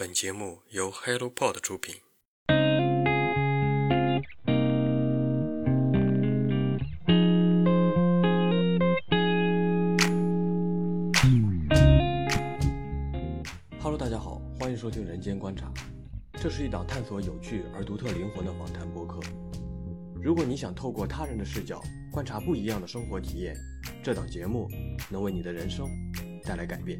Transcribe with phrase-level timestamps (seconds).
[0.00, 1.96] 本节目由 HelloPod 出品。
[13.78, 15.66] Hello，大家好，欢迎收听《人间观察》，
[16.40, 19.20] 这是一档探索有趣而独特灵魂的访谈播客。
[20.14, 23.54] 如果你想透过他人的视角观察不一样的生活体验，
[24.02, 24.66] 这档节目
[25.10, 25.86] 能为你的人生
[26.42, 26.98] 带来改变。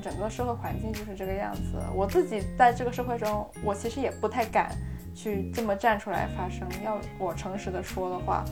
[0.00, 4.70] 整个社会环境就是这个样子，我自己在这个社会中，我其实也不太敢
[5.14, 6.66] 去这么站出来发声。
[6.84, 8.44] 要我诚实的说的话，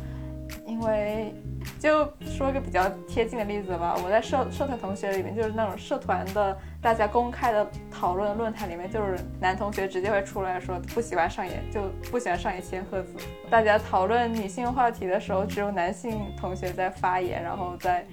[0.66, 1.32] 因为
[1.78, 13.14] 就说一个比较贴近的例子吧，我在社社团同学里面，就是那种社团的大家公开的讨论论坛里面，就是男同学直接会出来说不喜欢上野，就不喜欢上野千鹤子。
[13.48, 18.04] 大家讨论女性话题的时候，只有男性同学在发言，然后在。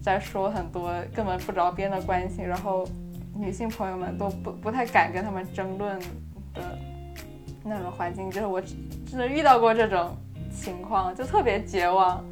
[0.00, 2.88] 在说很多根本不着边的关系，然后
[3.34, 5.98] 女性朋友们都不不太敢跟他们争论
[6.54, 6.78] 的
[7.62, 10.16] 那种环境，就是我真的遇到过这种
[10.50, 12.24] 情况，就特别绝望。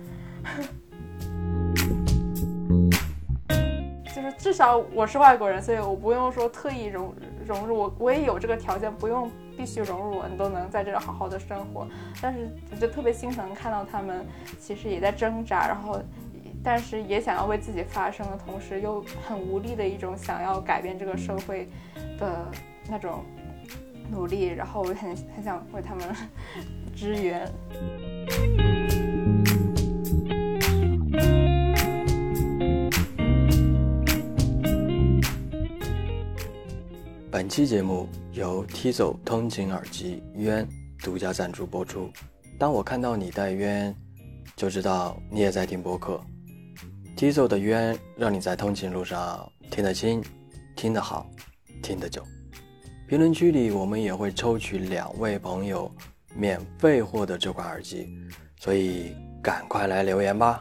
[4.14, 7.14] 就是至少我是外国人，所以我不用说特意融
[7.46, 11.86] 融入，我我也有这个条件，不用必须融入我，你都能在这儿好好的生活。
[12.22, 14.24] 但是我就特别心疼看到他们
[14.58, 16.00] 其实也在挣扎，然后。
[16.68, 21.68] 但是也想要为自己发声的同时，又很无力的一种想要改变这个社会
[22.18, 22.50] 的
[22.88, 23.24] 那种
[24.10, 26.04] 努力，然后我很很想为他们
[26.92, 27.48] 支援。
[37.30, 40.66] 本期节目由 Tizo 通勤耳机渊
[41.00, 42.10] 独家赞助播出。
[42.58, 43.94] 当我看到你戴渊，
[44.56, 46.20] 就知道你也在听播客。
[47.16, 50.22] Tizo 的渊让你在通勤路上听得清、
[50.76, 51.26] 听得好、
[51.82, 52.22] 听得久。
[53.08, 55.90] 评论区里我们也会抽取两位朋友
[56.34, 58.06] 免费获得这款耳机，
[58.60, 60.60] 所以赶快来留言吧。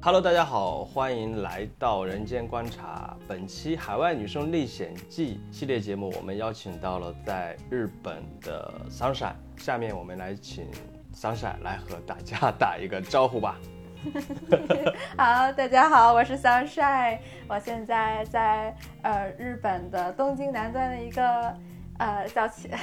[0.00, 3.16] Hello，大家好，欢迎来到《人间观察》。
[3.26, 9.34] 本期《海外女生历险记》系列节目，我们邀请到了在日本的 Sunshine。
[9.56, 10.68] 下面我们来请
[11.12, 13.58] Sunshine 来和大家打一个招呼吧。
[15.16, 21.54] 好，大家好，我是 Sunshine，我现在在呃日本的东京南端的一个
[21.98, 22.78] 呃叫 前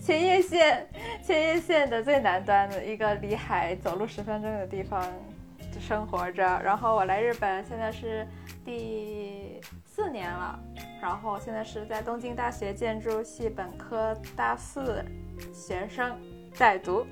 [0.00, 0.86] 前叶县
[1.22, 5.04] 前叶县的最南端的一个离海走路十分钟的地方
[5.78, 6.42] 生活着。
[6.64, 8.26] 然后我来日本现在是
[8.64, 10.58] 第四年了，
[11.00, 15.04] 然后现在是在东京大学建筑系本科大四
[15.52, 16.16] 学生
[16.52, 17.06] 在读。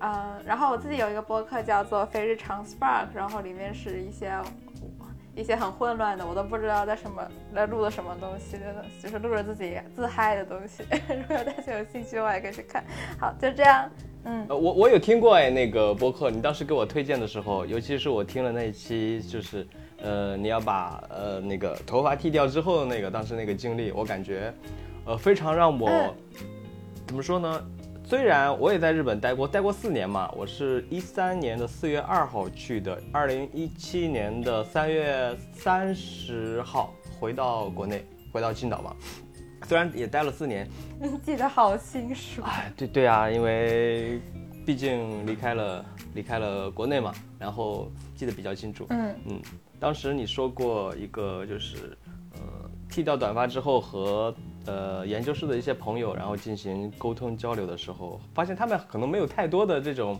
[0.00, 4.32] 嗯，然后我自己有一个播客叫做非日常 Spark，然后里面是一些
[5.34, 7.22] 一些很混乱的，我都不知道在什么
[7.54, 8.56] 在录的什么东西，
[9.02, 10.84] 就是录着自己自嗨的东西。
[11.08, 12.84] 如果大家有兴趣的话，也可以去看。
[13.20, 13.90] 好，就这样。
[14.24, 19.66] 嗯，我我有听过哎，那个播客，你当时给我推荐的时候，尤其是我听了那一期，就是
[20.02, 24.52] 呃你要把呃那个头发剃掉之后的那个当时那个经历，我感觉
[25.06, 26.14] 呃非常让我
[27.06, 27.64] 怎么说呢？
[28.08, 38.02] 虽然我也在日本待过，待过四年嘛，我是一三年的四月二号去的，二零一七年的三月三十号回到国内，
[38.32, 38.96] 回到青岛嘛。
[39.66, 40.66] 虽然也待了四年，
[40.98, 42.40] 你记得好清楚。
[42.44, 44.22] 哎，对对啊，因为
[44.64, 48.86] 毕竟离开了离开了国内嘛，然后记得比较清楚。
[48.88, 49.42] 嗯嗯，
[49.78, 51.94] 当时你说过一个就是，
[52.36, 54.34] 呃，剃掉短发之后和。
[54.66, 60.18] 呃，研究室的一些朋友，然后进行沟通交流的时候，发现他们可能没有太多的这种，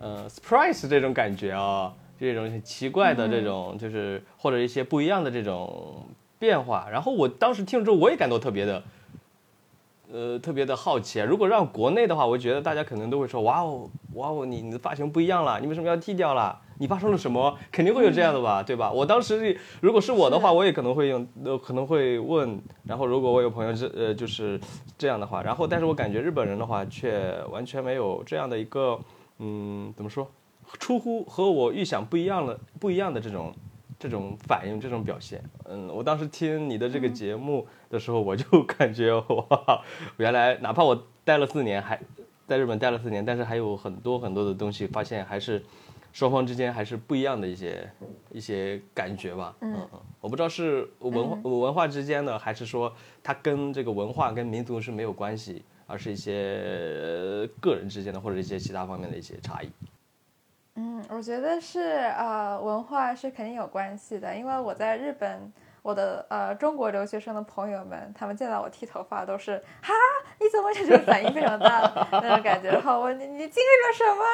[0.00, 6.04] 呃，surprise 这种感觉啊，这种很奇怪的这种，就是或者一些不一样的这种
[6.38, 6.88] 变化。
[6.90, 8.82] 然后我当时听了之后，我也感到特别的，
[10.12, 11.20] 呃，特别的好奇。
[11.20, 16.60] 如果让国内的话，我觉得大家可能都会说，哇哦，哇哦，你你的发型不一样了，你为什么要剃掉了？
[16.78, 17.58] 你发生了什么？
[17.72, 18.92] 肯定会有这样的吧，对吧？
[18.92, 22.60] 我当时如果是我的话，我也可能会用，呃，可能会问。
[22.84, 24.60] 然后如果我有朋友是，呃，就是
[24.98, 28.98] 这样的话，然后但是我感觉日本人的话却完全没有这样的一个，
[29.38, 30.30] 嗯，怎么说？
[30.78, 33.54] 出乎和我预想不一样的不一样的这种
[33.98, 35.42] 这种反应，这种表现。
[35.64, 39.82] 嗯，我当时听你的这个节目的时候，我就感觉哇，
[40.18, 41.98] 原来哪怕我待了四年，还
[42.46, 45.64] 在日本待了四年，但是还有很多很多的东西，发现还是。
[46.16, 47.90] 双方之间还是不一样的一些
[48.30, 49.54] 一些感觉吧。
[49.60, 52.90] 嗯嗯，我不知道是文化文化之间的，还是说
[53.22, 59.70] 它跟这个文化跟民族是没有关系，而是一些个人之间的或者一些其他方面的一些差异。
[60.76, 61.80] 嗯，嗯，我觉得是
[62.16, 65.52] 呃，文化是肯定有关系的，因为我在日本，
[65.82, 69.92] 我的呃中国留学生的朋友们，他们见到我剃头发都是哈，
[70.40, 74.24] 你怎么这种反应非常大那种感觉，然后我你你经历了什么？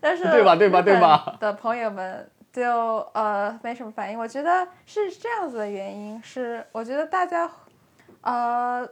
[0.00, 7.50] 但是对吧对吧对吧的朋友们就呃没什么反应，我觉得是这样子的原因是，我觉得大家
[8.22, 8.88] 呃。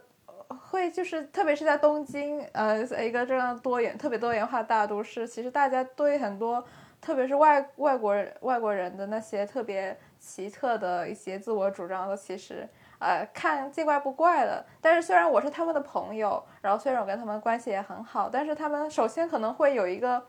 [0.71, 6.65] 会就是，特别是在东京，呃，一个这样多元、特别多元化大都市，其实大家对很多，
[7.01, 12.67] 特别是外外国人、外国人的那些特别奇特的一些自我主张，的其实
[13.01, 14.65] 呃看见怪不怪的。
[14.81, 20.25] 但是虽然我是他们的朋友，然后虽然我跟他们关系也很好，但是他们首先可能会有一个，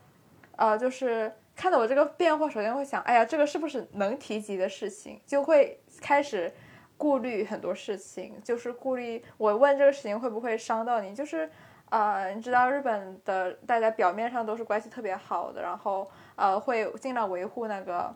[0.58, 6.54] 呃，就是看到我这个变化，首先会想，哎呀，这个是不是能提及的事情，就会开始。
[7.00, 11.48] 顾虑很多事情，就是顾虑我问这个事情会不会伤到你，就是
[11.92, 18.12] 呃，你知道日本的大家表面上都是关系特别好的，然后呃会尽量维护那个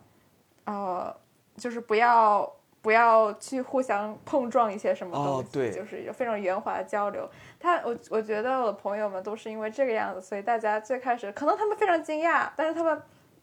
[0.66, 1.16] 呃，
[1.58, 2.52] 就是不要
[2.82, 7.30] 不要去互相碰撞一些什么东西，就是有非常圆滑的交流。
[7.62, 13.02] 他我我觉得我的朋友们都是因为这个样子，所以大家最开始可能他们非常惊讶，但是他们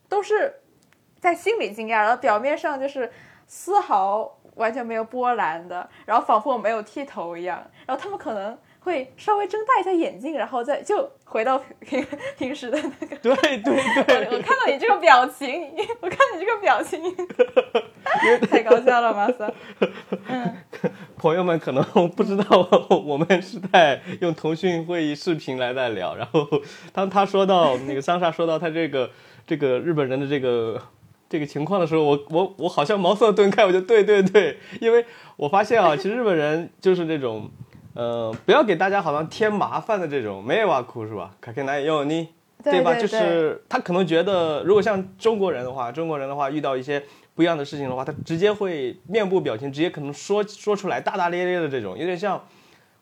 [0.09, 0.55] 都是
[1.20, 3.11] 在心里惊讶，然后表面上就是
[3.47, 4.35] 丝毫。
[4.55, 12.02] 完全没有波澜的，然后仿佛我没有剃头一样，然后他们可能会稍微睁大一下眼睛，然后再就回到平
[12.38, 13.17] 平时的那个。
[13.17, 15.70] 对对 对，我看到你这个表情，
[16.00, 16.99] 我看你这个表情，
[18.50, 19.52] 太搞笑了，马斯。
[20.26, 20.56] 嗯，
[21.19, 21.85] 朋友们可能
[22.17, 22.67] 不知道，
[23.05, 26.49] 我们是在用腾讯会议视频来在聊，然后
[26.94, 29.11] 当他说到那个桑莎说到他这个
[29.46, 30.81] 这个日本人的这个。
[31.31, 35.05] 这个情况的时候，我我我好像茅塞顿开，我就对对对，因为
[35.37, 37.50] 我发现啊，其实日本人就是那种，
[37.99, 41.33] 呃，不要给大家好像添麻烦的这种，没有啊，哭是吧？
[41.41, 42.29] 卡克奈有你，
[42.62, 42.95] 对吧？
[42.95, 47.03] 就是他可能觉得，如果像中国人的话，中国人的话遇到一些
[47.35, 52.41] 不一样的事情的话，他直接会面部表情直接可能说说出来，大大咧咧的这种，有点像，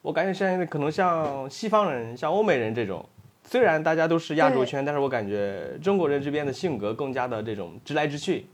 [0.00, 3.06] 我感觉现在可能像西方人，像欧美人这种。
[3.44, 8.46] 虽然大家都是亚洲圈，但是我感觉中国人这边的性格更加的这种直来直去。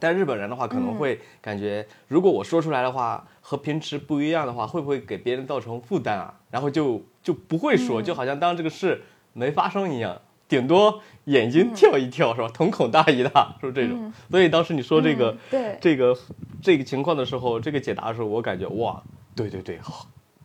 [0.00, 6.34] 但日本人的话，可能会感觉，如果我说出来的话和平时不一样的话，会不会给别人造成负担啊？
[6.50, 9.02] 然后就就不会说，就好像当这个事
[9.32, 12.48] 没发生一样，顶多眼睛跳一跳，是吧？
[12.52, 14.12] 瞳孔大一大，是不是这种？
[14.30, 15.36] 所以当时你说这个
[15.80, 16.16] 这个
[16.62, 19.02] 这个情况的时候，这个解答的时候，我感觉哇，
[19.34, 19.78] 对对对，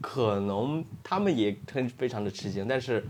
[0.01, 3.05] 可能他们也很非常的吃惊，但是。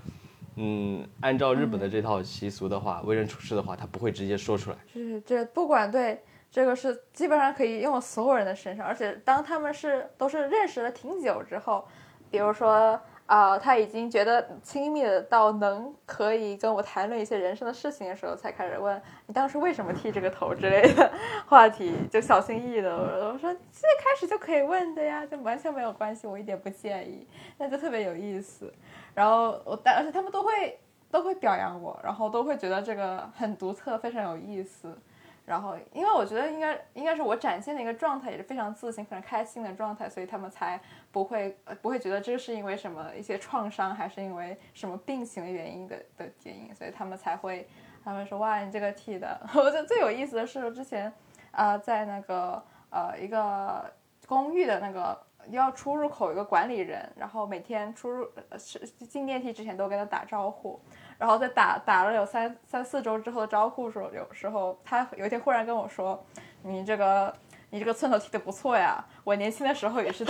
[0.61, 4.75] 嗯，按照日本的这套习俗的话，为人处事的话，他不会直接说出来。
[4.91, 6.21] 是这不管对
[6.51, 11.88] 这个是基本上可以用到所有人的身上，而且当他们是都是认识了挺久之后，
[12.29, 21.09] 比如说啊，他已经觉得亲密的到能可以跟我谈论一些人生的事情的时候，才开始问你当时为什么剃这个头之类的
[21.45, 27.25] 话题，就小心翼翼的我说最开始就可以问的呀，就完全没有关系，我一点不介意，
[27.59, 28.73] 那就特别有意思。
[29.13, 30.79] 然后我，但而且他们都会
[31.11, 34.97] 都会表扬我，然后都会觉得这个很独特，非常有意思。
[35.45, 40.79] 然后，因为我觉得应该应该是我展现的一个状态，也是非常自信、非常开心的状态，所以他们才
[41.11, 47.67] 不会不会觉得这是因为什么一些创伤，还是因为什么病情的原因的的原因，所以他们才会
[48.03, 49.41] 他们说哇，你这个剃的。
[49.55, 51.12] 我觉得最有意思的是之前
[51.50, 53.91] 啊，在那个呃一个
[54.27, 55.19] 公寓的那个。
[55.48, 60.79] 要出入口一个管理人，然后每天出入是进电梯之前都跟他打招呼，
[61.17, 66.24] 然后在打打了有三三四周之后的招呼时候，有时候他有一天忽然跟我说
[66.62, 67.34] ：“你这个
[67.72, 70.24] 你这个寸头剃的不错呀，我年轻的时候也是。”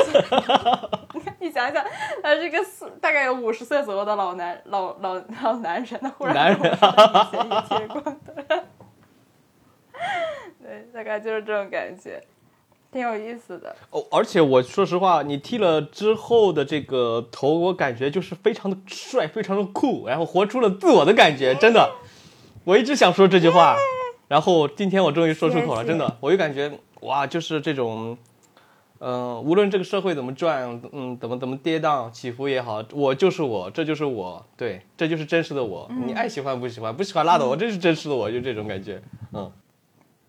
[1.13, 1.83] 你看你想想，
[2.23, 8.63] 他是个四大概有五十岁左右的老男老老老男人，他忽然男人嫌疑切光的，
[10.63, 12.23] 对，大概就是这种感觉。
[12.91, 21.91] 挺有意思的哦，而且我说实话，你剃了之后的这个头，我感觉就是非常的帅，非常的酷，然后活出了自我的感觉，真的。
[22.63, 23.75] 我一直想说这句话，
[24.27, 28.17] 然后今天我终于说出口了，真的，我就感觉哇，就是这种，
[28.99, 35.89] 嗯，无论这个社会怎么转，嗯，怎么怎么跌宕起伏也好，我就是我，这就是我，对，这就是真实的我。
[36.05, 38.99] 你爱喜欢不喜欢，不喜欢拉倒，我这是真实的我，就这种感觉，
[39.31, 39.51] 嗯，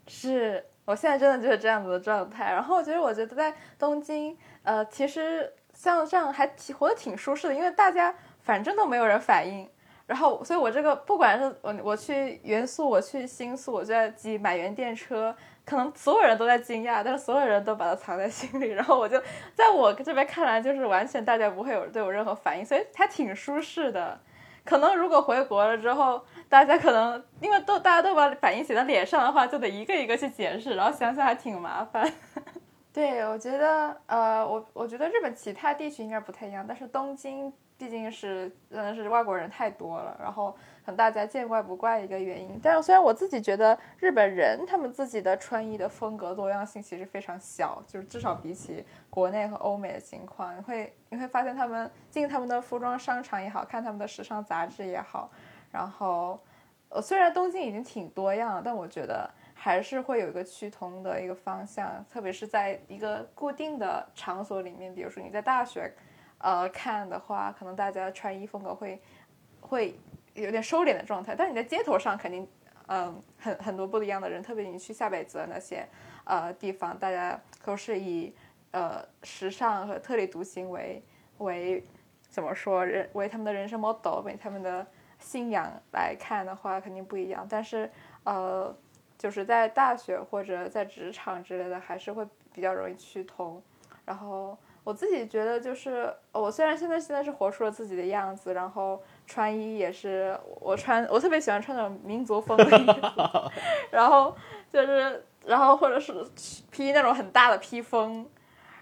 [0.07, 0.63] 是。
[0.85, 9.69] 我现在真的就是这样子的状态，然后我觉得，我觉得在东京，呃，其实像这样还挺活得挺舒适的，因为大家反正都没有人反应，
[10.07, 15.35] 然后，所以我这个不管是我我去元素，我去新宿，我就在挤买原电车，
[15.65, 19.23] 可能所有人都在惊讶，但是所有人都把它藏在心里，然后我就
[19.55, 24.19] 在我这边看来，就是完全大家不会有对我任何反应，所以还挺舒适的。
[24.71, 32.09] 可能如果回国了之后，大家可能因为都大家都把反应写在脸上的话，就得一个一个去解释，然后想想还挺麻烦。
[32.93, 42.59] 对，我觉得，呃，我我觉得日本其他地区应该不太一样，但是东京毕竟是真的是外国人太多了，然后可能大家见怪不怪一个原因。
[42.63, 55.31] 但是虽然我自己觉得日本人他们自己的穿衣的风格多样性其实非常小，就是至少比起国内和欧美的情况，你会你会发现他们进他们的服装商场也好看他们的时尚杂志也好，
[55.71, 56.41] 然后，
[56.89, 59.31] 呃，虽然东京已经挺多样了，但我觉得。
[59.63, 65.93] 还是会有一个趋同的一个方向，特别是在一个固定的场所里面，比如说你在大学，
[66.39, 68.99] 呃看的话，可能大家穿衣风格会
[69.61, 70.01] 会
[70.41, 71.35] 有点收敛的状态。
[71.37, 72.49] 但是你在街头上肯定，
[72.87, 75.87] 嗯，很很多不一样的人，特别你去下北泽那些
[76.25, 78.35] 呃地方，大家都是以
[78.71, 81.03] 呃时尚和特立独行为
[81.39, 81.85] 为
[82.29, 84.87] 怎么说人为他们的人生 model，为他们的
[85.19, 87.47] 信仰来看的话，肯定不一样。
[87.49, 87.91] 但是
[88.25, 88.77] 呃。
[89.21, 93.63] 就是在大学或者在职场之类的，还是会比较容易趋同。
[94.07, 103.51] 然后我自己觉得，就是我虽然现在现在是活出了自己的样子，然后穿衣也是我穿，我特别喜欢穿那种民族风的衣服，
[103.93, 104.37] 然后
[104.73, 106.13] 就是然后或者是
[106.73, 108.29] 披那种很大的披风，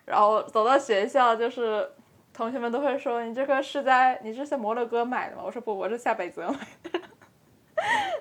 [0.07, 1.87] 然后走到学校，就是
[2.33, 5.43] 同学们都会说你这个是在你是在摩洛哥买的吗？
[5.45, 6.59] 我说不，我是下北泽买
[6.90, 7.00] 的，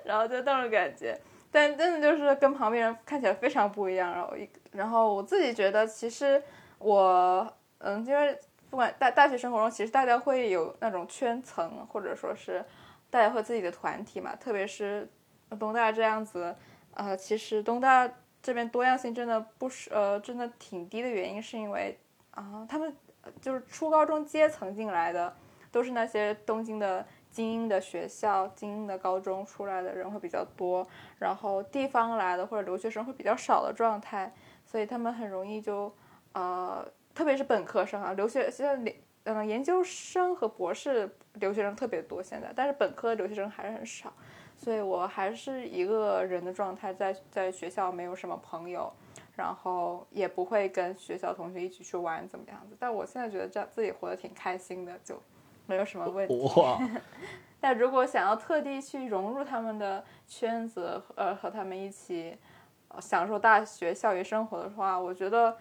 [0.04, 1.18] 然后就那种感觉。
[1.50, 6.44] 但真的就是跟旁边人看起来非常不一样，然后一然后我自己觉得，其实
[6.78, 8.38] 我嗯，因为
[8.70, 12.64] 不管大大学生活中，其实大家会有那种圈层，或者说是
[13.10, 14.36] 大家会自己的团体嘛。
[14.36, 15.10] 特别是
[15.60, 16.56] 东大这样子，
[16.94, 18.10] 呃，其实东大
[18.42, 22.00] 这边多样性真的不是呃，真的挺低的原因，是因为
[22.32, 22.96] 啊，他们
[23.42, 25.36] 就是初高中阶层进来的，
[25.72, 27.06] 都是那些东京的。
[27.30, 30.88] 精英的学校、精英的高中出来的人会比较多，
[31.20, 34.34] 然后地方来的或者留学生会比较少的状态，
[34.66, 35.94] 所以他们很容易就，
[36.32, 36.84] 呃，
[37.18, 44.14] 特别是本科生啊，留学现在嗯研究生和博士留学生特别多现在，但是本科留学生还是很少，
[44.56, 48.94] 所以我还是一个人的状态，在在学校没有什么朋友，
[49.36, 55.20] 然后也不会跟学校同学一起去玩怎么样子，但我现在觉得这样自己活得挺开心的，就。
[55.70, 56.50] 没有什么问题。
[57.60, 62.38] 但如果想要特地去融入他们的圈子，呃，和他们一起
[63.02, 65.58] 享受大学校园生活的话，我觉得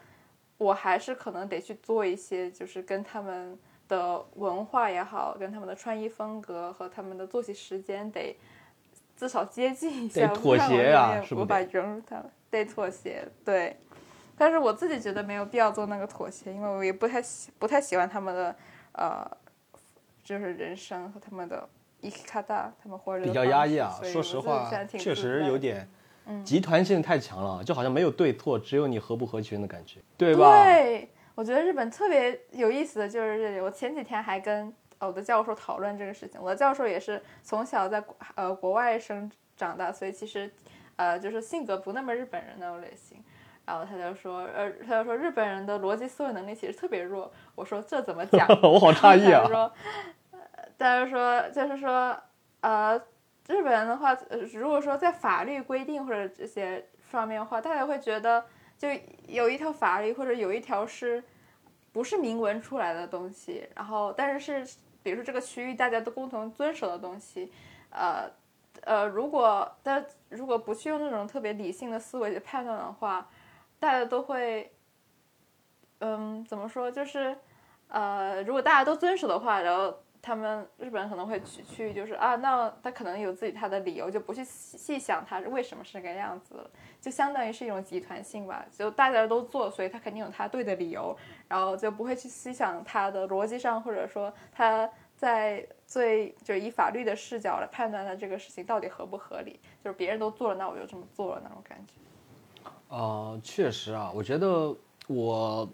[0.58, 3.58] 我还是可能得去做一些，就是跟他们
[3.88, 8.36] 的文化也好，跟他们的穿衣风格和他们的作息时间得
[9.16, 10.26] 至少接近一下。
[10.26, 11.44] 得妥协呀，是不是？
[11.44, 13.26] 无法融入他们，得妥协。
[13.44, 13.76] 对。
[14.36, 18.56] 但是我自己觉得没有必要做那个妥协，因为我也不太喜不太喜欢他们的
[18.92, 19.30] 呃。
[20.24, 21.68] 就是人生和他们的
[22.00, 23.96] 伊卡达，他们活着比较压抑啊。
[24.02, 25.88] 说实话，确实有点
[26.44, 30.64] 集团性太强了，就好像没有对错，只有你合不合群的感觉，对吧？
[30.64, 33.60] 对，我觉得日本特别有意思的就是这里。
[33.60, 36.40] 我前几天还跟我的教授讨论这个事情。
[36.42, 38.02] 我的教授也是从小在
[38.34, 40.50] 呃国外生长大，所以其实
[40.96, 43.22] 呃就是性格不那么日本人那种类型。
[43.64, 47.32] 然后他就说，呃，他就说日本人的逻辑思维能力其实特别弱。
[47.54, 48.46] 我说这怎么讲？
[48.62, 49.42] 我好诧异啊。
[49.44, 49.72] 他说。
[50.78, 52.14] 但是说，就是说，
[52.60, 53.00] 呃，
[53.48, 54.12] 日本人的话，
[54.52, 58.44] 如果说在法律规定或者这些方面的话，大家会觉得
[58.76, 58.88] 就
[59.28, 61.22] 有一条法律或者有一条是，
[61.92, 67.52] 不是明文出来的东西，然后但是是，比如说这个区域大家都共同遵守的东西，
[67.90, 68.28] 呃，
[68.82, 73.28] 呃，如果但如果不去用那种特别理性的思维去判断的话，
[73.78, 74.72] 大家都会，
[76.00, 77.36] 嗯，怎么说，就是，
[77.88, 80.02] 呃，如果大家都遵守的话，然后。
[80.26, 86.68] 他们日本人可能会去去，就是啊，那他可能有自己他的理由，就不去细想他为什么是这个样子，
[87.00, 91.16] 就相当于是一种集团性吧，就大家都做，所以他肯定有他对的理由，
[91.46, 101.94] 然后就不会去细想他的逻辑上，或者说他在最就是以法律的视角来判断他这个事情到底合不合理，就是别人都做了，那我就这么做了那种感觉。
[102.96, 104.74] 啊，确实啊，我觉得
[105.06, 105.68] 我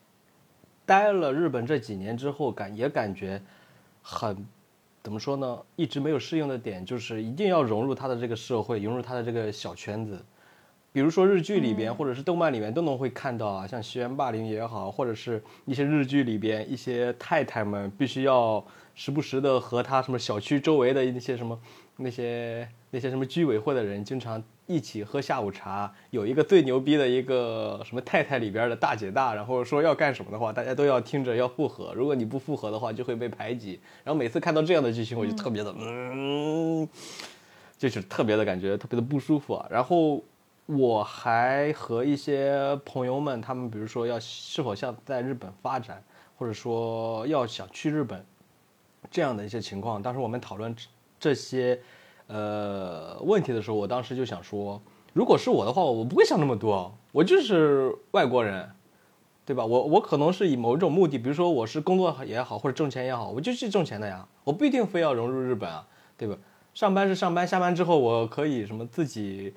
[0.84, 3.40] 待了日本这几年之后，感也感觉。
[4.02, 4.46] 很，
[5.02, 5.58] 怎么说呢？
[5.76, 10.22] 一直没有适应的点就是一定要融入他的这个社会，融入他的这个小圈子。
[10.92, 18.62] 比如说日剧里边或者是动漫里面都能会看到啊，像校园霸凌也好，或者是一些日剧里边一些太太们必须要
[18.94, 21.58] 时不时的和他什么小区周围的那些什么
[21.96, 31.92] 那些那些什么居委会的人经常一起喝下午茶，有一个最牛逼的一个什么太太里边的大姐大，然后说要干什么的话，大家都要听着要附和。
[31.94, 33.80] 如果你不附和的话，就会被排挤。
[34.04, 36.88] 然后每次看到这样的剧情，我就特别的嗯，
[37.76, 39.66] 就是特别的感觉特别的不舒服啊。
[39.68, 40.22] 然后
[40.66, 46.02] 我还和一些朋友们，他们比如说要是否像在日本发展，
[46.38, 48.24] 或者说要想去日本
[49.10, 50.74] 这样的一些情况，当时我们讨论
[51.18, 51.80] 这些。
[52.32, 54.80] 呃，问题的时候，我当时就想说，
[55.12, 58.70] 如果是我的话，我不会想那么多，我就是外国人，
[59.44, 59.66] 对吧？
[59.66, 65.86] 我我可能是以某一种目的，比如说我是工作也好，或者挣钱也好，我就去挣钱的呀，我不一定非要融入日本啊，
[66.16, 66.34] 对吧？
[66.72, 69.52] 上班是上班，下班之后我可以什么自己，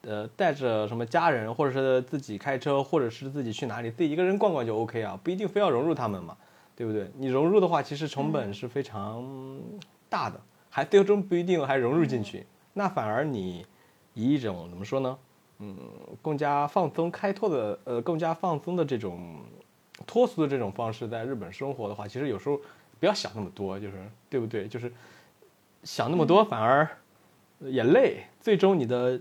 [0.00, 6.36] 呃，带着什么家人，或者是自己开车，或者是自己去哪里，自己一个人逛逛就 OK 啊，不一定非要融入他们嘛，
[6.74, 7.08] 对不对？
[7.18, 9.24] 你融入的话，其实成本是非常
[10.08, 10.40] 大的。
[10.76, 13.64] 还最终不一定还融入进去，那反而你
[14.12, 15.18] 以一种怎么说呢？
[15.58, 15.74] 嗯，
[16.20, 19.38] 更加放松开拓的，呃，更加放松的这种
[20.06, 22.60] 脱俗的这种方式，在日本生活的话，其实有时候
[23.00, 24.68] 不要想那么多，就是对不对？
[24.68, 24.92] 就是
[25.82, 26.86] 想那么多反而
[27.60, 29.18] 也累，最终你的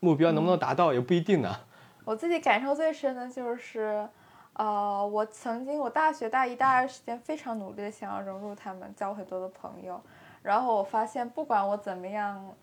[0.00, 1.58] 目标能不能达到也不一定呢。
[2.04, 4.06] 我自己感受最深的就是，
[4.52, 9.98] 呃，我曾经我大学大一、大二时间非常努力的想要融入他们，交很多的朋友。
[10.42, 12.56] 然后我发现，不管我怎么样，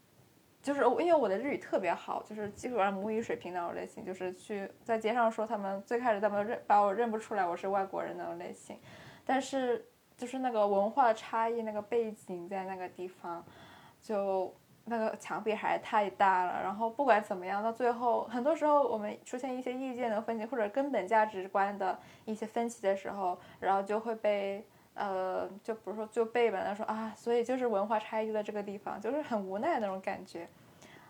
[0.62, 8.79] 就是因为我的日语特别好，就是基本上母语水平那种类型，就是去在街上说他们最开始他们认把我认不出来我是外国人那种类型，
[9.25, 9.86] 但是
[10.17, 13.46] 就是那个文化差异那个背景在那个地方，
[14.01, 14.55] 就
[14.86, 16.63] 那个墙壁还是太大了。
[16.63, 24.65] 然后不管怎么样，到最后很多时候我们出现一些意见的分歧或者根本价值观的一些分歧的时候，然后就会被。
[24.95, 30.47] 呃，就比如说就背本，他说啊，所以就是文化差异就在这个地方，就是很无奈那种感觉，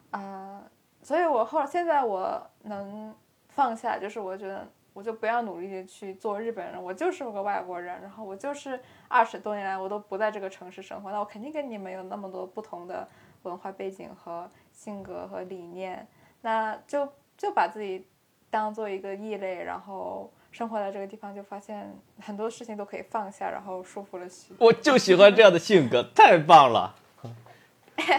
[0.09, 0.63] 啊，
[1.03, 3.13] 所以我后现在我能
[3.49, 13.07] 放下，就是我觉得我就不要努力的去做日本人，我就是个外国人，然后我就是二十多年来我都不在这个城市生活，那我肯定跟你们有那么多不同的
[13.43, 16.07] 文化背景和性格和理念，
[16.41, 18.07] 那就就把自己
[18.49, 20.31] 当做一个异类，然后。
[20.55, 24.65] 生活在这个地方，就发现很多事情都可以放下，然后舒服了许多。
[24.65, 26.95] 我就喜欢这样的性格，太棒了！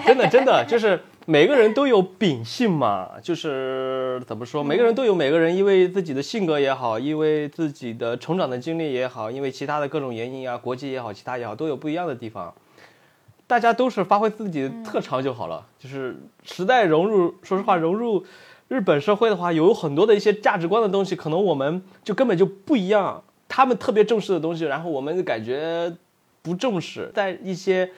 [0.05, 12.53] 真的，真的，就是每个人都有秉性嘛，就是怎么说，每个人都有每个人，因为自己的性格也好，因为自己的成长的经历也好，因为其他的各种原因啊，国籍也好，其他也好，都有不一样的地方。
[13.47, 18.27] 大家都是发挥自己的特长就好了，就是时代融入，说实话，融入。
[18.69, 23.23] 日本社会的话，有很多的一些价值观的东西，可能我们就根本就不一样。
[23.49, 25.95] 他们特别重视的东西，然后我们感觉
[26.43, 27.13] 不重视。
[27.15, 27.89] 在一些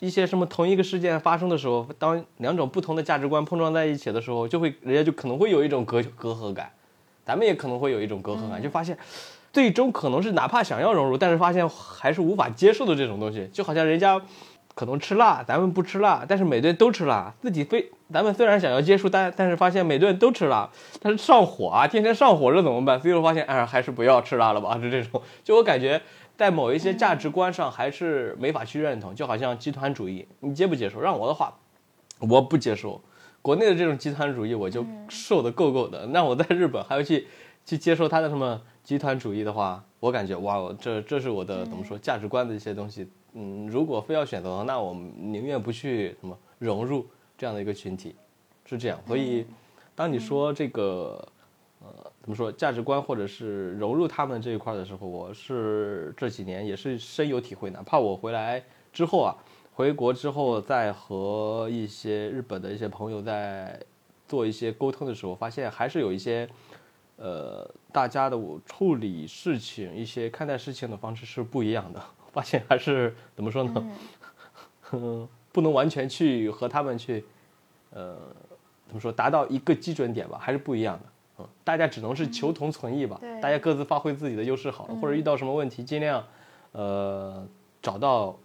[0.00, 6.70] 一些什么同一个事件发生的时候，当两种不同的价值观碰撞在一起的时候，就会人家就可能会有一种隔隔阂感，
[7.24, 8.98] 咱们也可能会有一种隔阂感，就发现
[9.50, 14.20] 最终可能是哪怕想要融入，但是发现还是无法接受的这种东西，就好像人家。
[14.74, 17.34] 可能吃辣，咱们不吃辣，但是每顿都吃辣。
[17.42, 20.68] 自己非咱们虽然想要接触，但但是发现每顿都吃辣，
[21.00, 23.00] 但是上火啊，天天上火这怎么办？
[23.00, 24.76] 最后发现，哎，还是不要吃辣了吧。
[24.82, 26.00] 就这种，就我感觉，
[26.36, 29.14] 在某一些价值观上还是没法去认同。
[29.14, 31.00] 就好像集团主义，你接不接受？
[31.00, 31.54] 让我的话，
[32.20, 33.00] 我不接受。
[33.40, 36.06] 国内的这种集团主义，我就受的够够的。
[36.06, 37.26] 那我在日本还要去
[37.64, 43.08] 去接受他的什么集团主义的话，我感觉哇，这这是我的怎么说价值观的一些东西。
[43.34, 47.06] 嗯，如果非要选择，那我宁愿不去什么融入
[47.42, 48.14] 这样的一个群体，
[48.64, 48.96] 是这样。
[49.04, 49.44] 所以，
[49.96, 51.26] 当你说这个，
[51.80, 51.88] 呃，
[52.20, 57.68] 怎么说价值观或者是融入他们这一块的时候，我是这几年也是深有体会。
[57.68, 59.34] 哪怕我回来之后啊，
[59.74, 63.76] 回国之后再和一些日本的一些朋友在
[64.28, 66.48] 做一些沟通的时候，发现还是有一些，
[67.16, 72.00] 呃，大家的处理事情、一些看待事情的方式是不一样的。
[72.30, 73.90] 发现还是怎么说呢？
[74.92, 77.22] 嗯， 不能完全去和他们去，
[77.92, 78.16] 呃，
[78.86, 81.04] 怎么说达到一个基准点吧，还是不一样的。
[81.38, 83.20] 嗯，大家只能是求同存异吧。
[83.40, 86.24] 大家各自发挥自己的优势好了，或者遇到什么问题，尽量，
[86.72, 87.46] 呃，
[87.80, 88.36] 找到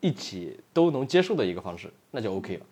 [0.00, 2.66] 一起都能接受的一个方式，那就 OK 了。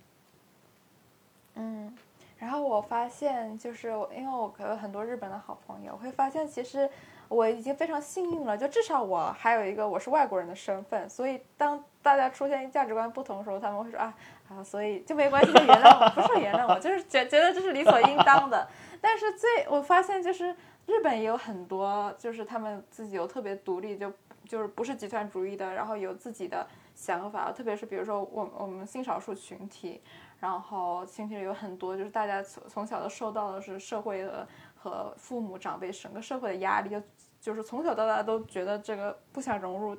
[1.55, 1.95] 嗯，
[2.39, 6.89] 然后我发现，就是因为我有很多日本的好朋友，会发现其实。
[7.33, 14.15] 我已经非常幸运了，就至少我还有一个我是外国人的身份，所以当大家出现价值观不同的时候，他们会说啊
[14.49, 18.69] 啊，所以就没关系，原谅我，不是原谅我，就是觉觉得这是理所应当的。
[19.01, 20.55] 但是最我发现就是
[20.87, 24.13] 日本也有很多，就是他们自己有特别独立，就
[24.45, 30.03] 就是不是集团主义的，然后有自己的想法，特别是比如说我我们性少数群体。
[30.43, 34.45] 然后群体里有很多，就是大家从从小都受到的是社会的
[34.83, 37.01] 和父母长辈整个社会的压力，就
[37.41, 39.97] 就是从小到大都觉得这个不想融入，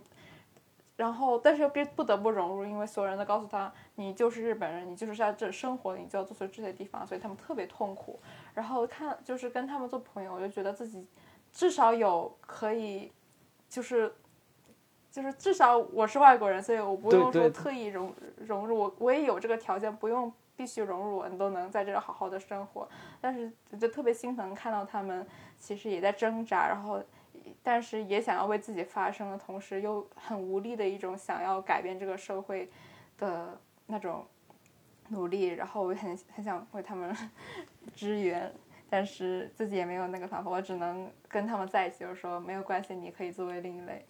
[0.97, 8.19] 然后但是又必不得不融入，因为所有人都告诉他你就是日本人，你就是在这生活，你就要做出这些地方，所以他们特别痛苦。
[8.53, 11.07] 然后看就是跟他们做朋友，我就觉得自己
[11.53, 13.09] 至少有可以，
[13.69, 14.13] 就是
[15.09, 22.87] 就是至少我是外国人，所以我不用说特意融融入，我我也有这个条件，不用必须融入我，你都能在这好好的生活。
[23.19, 25.25] 但是就特别心疼看到他们
[25.57, 27.01] 其实也在挣扎，然后
[27.61, 32.69] 但是也想要为自己发声的同时，又很无力的一种想要改变这个社会
[33.17, 34.25] 的那种
[35.09, 37.15] 努力，然后我很很想为他们
[37.95, 38.51] 支援。
[38.89, 44.05] 但是自己也没有那个方法，我只能跟他们在一起，就是说没有关系，你可以作为另一类。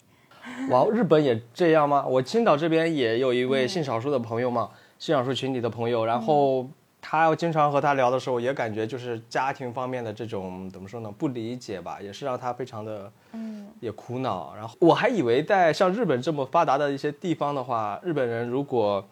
[0.68, 2.04] 哇，日本也这样吗？
[2.06, 4.72] 我青岛这边也有一位性少数的朋友嘛，
[5.04, 6.66] 性少数群体的朋友，然后
[6.98, 14.54] 他经常和他聊的时候，也感觉就是家庭方面的这种怎么说呢，不理解吧，也是让他非常的嗯也苦恼。
[14.54, 19.06] 然后我还以为在像日本这么发达的一些地方的话，日本人如果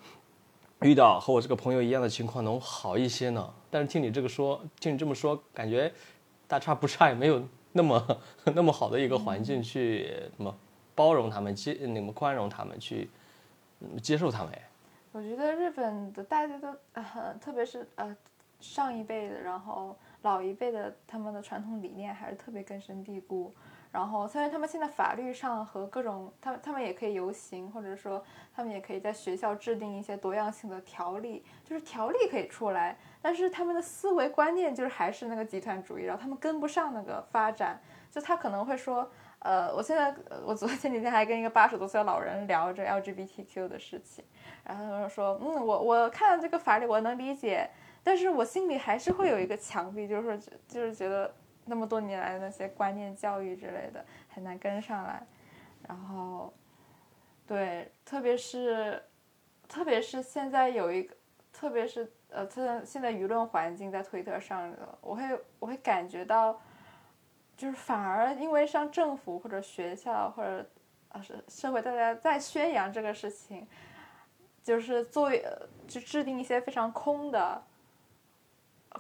[0.81, 3.51] 遇到和我这个朋友一样的情况，能好一些呢。
[3.71, 5.93] 但是听你这个说，听你这么说，感觉
[6.49, 8.19] 大差不差，也没有那么
[8.55, 10.07] 那么好的一个环境去
[10.39, 10.57] 什么
[10.95, 13.11] 包容他们，接你们宽容他们，去
[14.01, 14.51] 接受他们。
[15.13, 18.17] 我觉得日本的大家都呃，特别是呃
[18.61, 23.53] 上一辈的，然后老一辈的，他们的传统理念还是特别根深蒂固。
[23.91, 37.79] 然后，虽然他们现在法律上和各种，他们他们也可以游行，或者说他们也可以在学校制定一些多样性的条例，就是条例可以出来，但是他们的思维观念就是还是那个集团主义，然后他们跟不上那个发展，
[38.11, 39.11] 就他可能会说，
[39.43, 44.25] 呃，我现在我昨前几天还跟一个八十多岁的老人聊着 LGBTQ 的事情，
[44.65, 47.69] 然后他说，嗯，我我看这个法律我能理解，
[48.03, 51.33] 但是我心里还是会有一个墙壁，就是说就是觉得。
[51.65, 55.25] 那么多年来的那些观念教育之类的很难跟上来，
[55.87, 56.53] 然后，
[57.47, 59.01] 对，特别是，
[59.69, 61.15] 特别是现在有一个，
[61.53, 65.23] 特别是呃，特现在舆论环境在推特上，我会
[65.61, 66.61] 我会感觉到，
[67.63, 70.67] 就是反而因为像政府或者学校或者
[71.11, 73.65] 呃是社会大家在宣扬这个事情，
[74.65, 75.45] 就是作为
[75.87, 77.63] 就制定一些非常空的。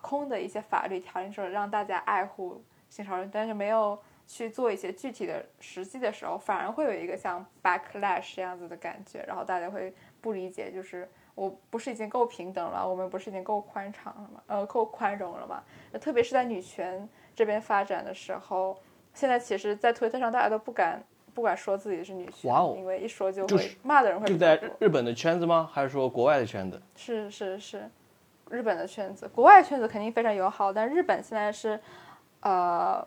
[0.00, 14.42] 空的一些法律条例说让大家爱护性少数，但是没有去做一些具体的实际的时候，反而会有一个像 backlash 这样子的感觉，然后大家会不理解，就是我不是已经够平等了，我们不是已经够宽敞了吗？
[14.46, 15.62] 呃，够宽容了吗？
[16.00, 18.76] 特别是在女权这边发展的时候，
[19.14, 21.02] 现在其实，在推特上大家都不敢
[21.34, 25.68] 不敢说自己是女权，哇哦，因为一说就会骂的人会就在日本的圈子吗？
[25.72, 26.80] 还是说国外的圈子？
[26.96, 27.90] 是是是。
[28.50, 31.80] 日本的圈子，国外圈子肯定非常友好，但日本现在是，
[32.40, 33.02] 呃，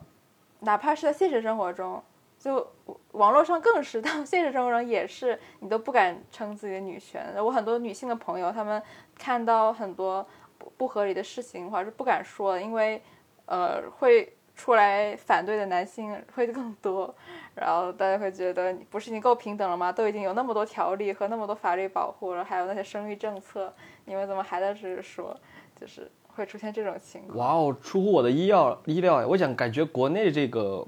[0.61, 2.01] 哪怕是在现实生活中，
[2.39, 2.67] 就
[3.11, 7.31] 网络上更是，但现实生活中也是，你都不敢称自己的女权。
[7.37, 8.81] 我很多女性的朋友，她们
[9.15, 10.25] 看到很多
[10.57, 12.99] 不不合理的事情，或者是不敢说，因为，
[13.45, 17.13] 呃，会出来反对的男性会更多，
[17.53, 19.91] 然后大家会觉得，不是已经够平等了吗？
[19.91, 23.73] 都已经有那么多条例和那么多法律保护了，还有那些生育政策。
[24.05, 25.35] 你们怎么还在这说，
[25.79, 27.37] 就是会出现这种情况？
[27.37, 29.27] 哇哦，出乎我的意料意料！
[29.27, 30.87] 我想感觉国内这个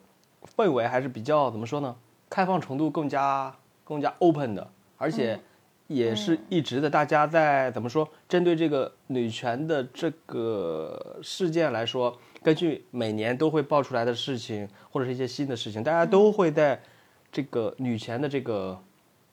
[0.55, 1.95] 氛围还是比较怎么说呢？
[2.29, 5.39] 开放程度更加更加 open 的，而且
[5.87, 6.89] 也是一直的。
[6.89, 8.07] 大家在怎么说？
[8.29, 16.81] 针对这个女权的这个事件来说，根据每年都会爆出来的事情，或者是一些新的事情，大家都会在
[17.29, 18.81] 这个女权的这个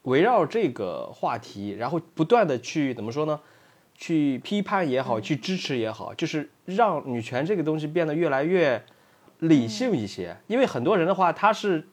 [0.01, 3.39] 围绕这个话题，然后不断的去怎么说呢？
[3.93, 8.83] 去批判也好，去支持也好，就是让女权这个东西变得越来越
[9.39, 10.35] 理性一些。
[10.47, 11.87] 因为很多人的话，他是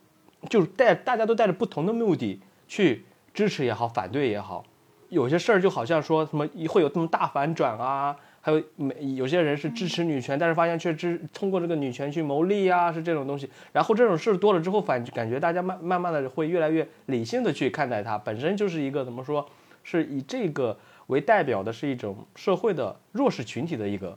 [0.50, 4.64] 就是带大家都带着不同的目的去支持也好，反对也好。
[5.08, 13.48] 有些事儿就好像说什么会有这么大反转啊，还有没有些人是支持女权，但是发现却支通过这个女权去谋利啊，是这种东西。
[13.72, 19.48] 然后这种事多了之后，反感觉大家慢慢慢的会越来越理性的去看待它，本身就是一个怎么说，
[19.82, 20.76] 是以这个。
[21.08, 24.16] 为代表的是一种社会的弱势群体的一个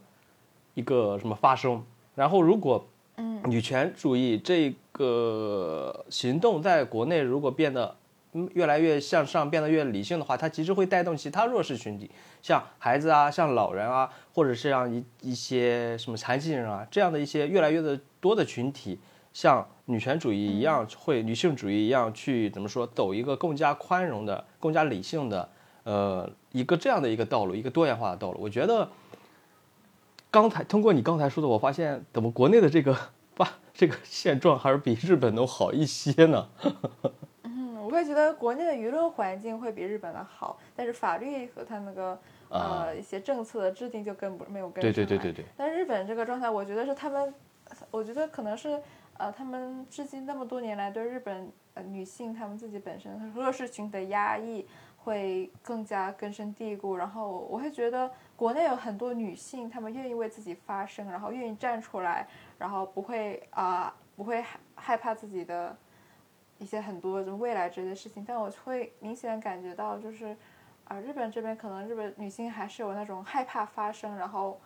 [0.75, 1.83] 一个什么发生，
[2.13, 7.93] 然后如果嗯女权主义这个行动在国内如果变得
[8.53, 12.09] 越来越向上，变得越理性的话，它其实会带动其他弱势群体，
[12.41, 18.99] 像孩子啊，像老人啊，或者是让一一些什么残疾人啊这样的一些越来越的多的群体，
[19.33, 25.49] 像女权主义一样，会女性主义一样去怎么说走一个更加宽容的、更加理性的。
[25.83, 28.39] 呃，一个这样的一个道路，一个多元化的道路。
[28.41, 28.89] 我觉得，
[30.31, 32.97] 刚才通过你刚才说的，我发现怎么国内的这个
[33.35, 36.49] 吧，这个现状还是比日本能好一些呢？
[37.95, 45.45] 会觉得国内的舆论环境会比日本的好，但是法律和他那个呃一些政策的制定就跟不没有跟对对对对对。
[45.57, 47.33] 但日本这个状态，我觉得是他们，
[47.89, 48.81] 我觉得可能是
[49.17, 54.67] 呃他们至今那么多年来对日本呃女性他们自己本身弱势群体的压抑。
[55.05, 62.27] 会更加根深蒂固，然后我会觉得国内有很多女性，她们愿意为自己发声，然后愿意站出来，
[62.57, 65.77] 然后不会啊，不会害害怕自己的
[66.57, 68.23] 一些很多就未来这些事情。
[68.27, 70.35] 但我会明显感觉到，就是
[70.85, 74.59] 啊，日本这边可能日本女性还是有那种害怕发声，然后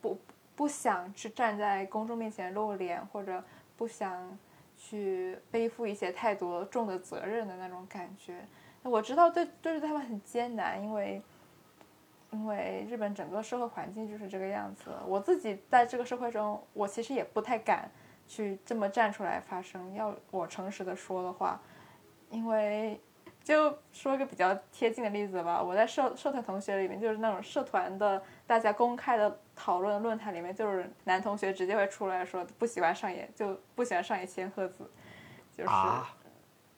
[0.00, 0.18] 不
[0.54, 3.42] 不想去站在公众面前露脸，或者
[3.76, 4.38] 不想
[4.76, 8.44] 去背负一些太多重的责任的那种感觉。
[8.82, 11.22] 我知道对对着他们很艰难，因为
[12.30, 14.90] 因为日本整个社会环境就是这个样子。
[15.06, 17.90] 我自己在这个社会中，我其实也不太敢
[18.26, 19.94] 去这么站出来发声。
[19.94, 21.60] 要我诚实的说的话，
[22.30, 23.00] 因为
[23.42, 34.90] 就说个比较贴近的例子吧，我在社社团同学里面，就是那种社团的大家公开的讨论论坛里面，就是男同学直接会出来说不喜欢上野，就不喜欢上野千鹤子，
[35.56, 35.70] 就是。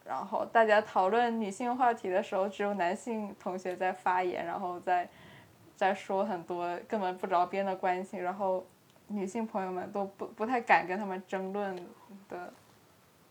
[0.05, 5.09] 然后大家讨论女性话题的时候，只有男性同学在发言，然后在
[5.75, 8.65] 在说很多根本不着边的关系，然后
[9.09, 11.77] 女性朋友们都不不太敢跟他们争论
[12.29, 12.53] 的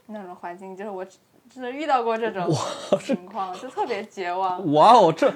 [0.08, 1.06] 那种环境，就是我
[1.50, 2.48] 真的遇到过这种
[3.00, 4.72] 情况，就特别绝望。
[4.74, 5.34] 哇哦，这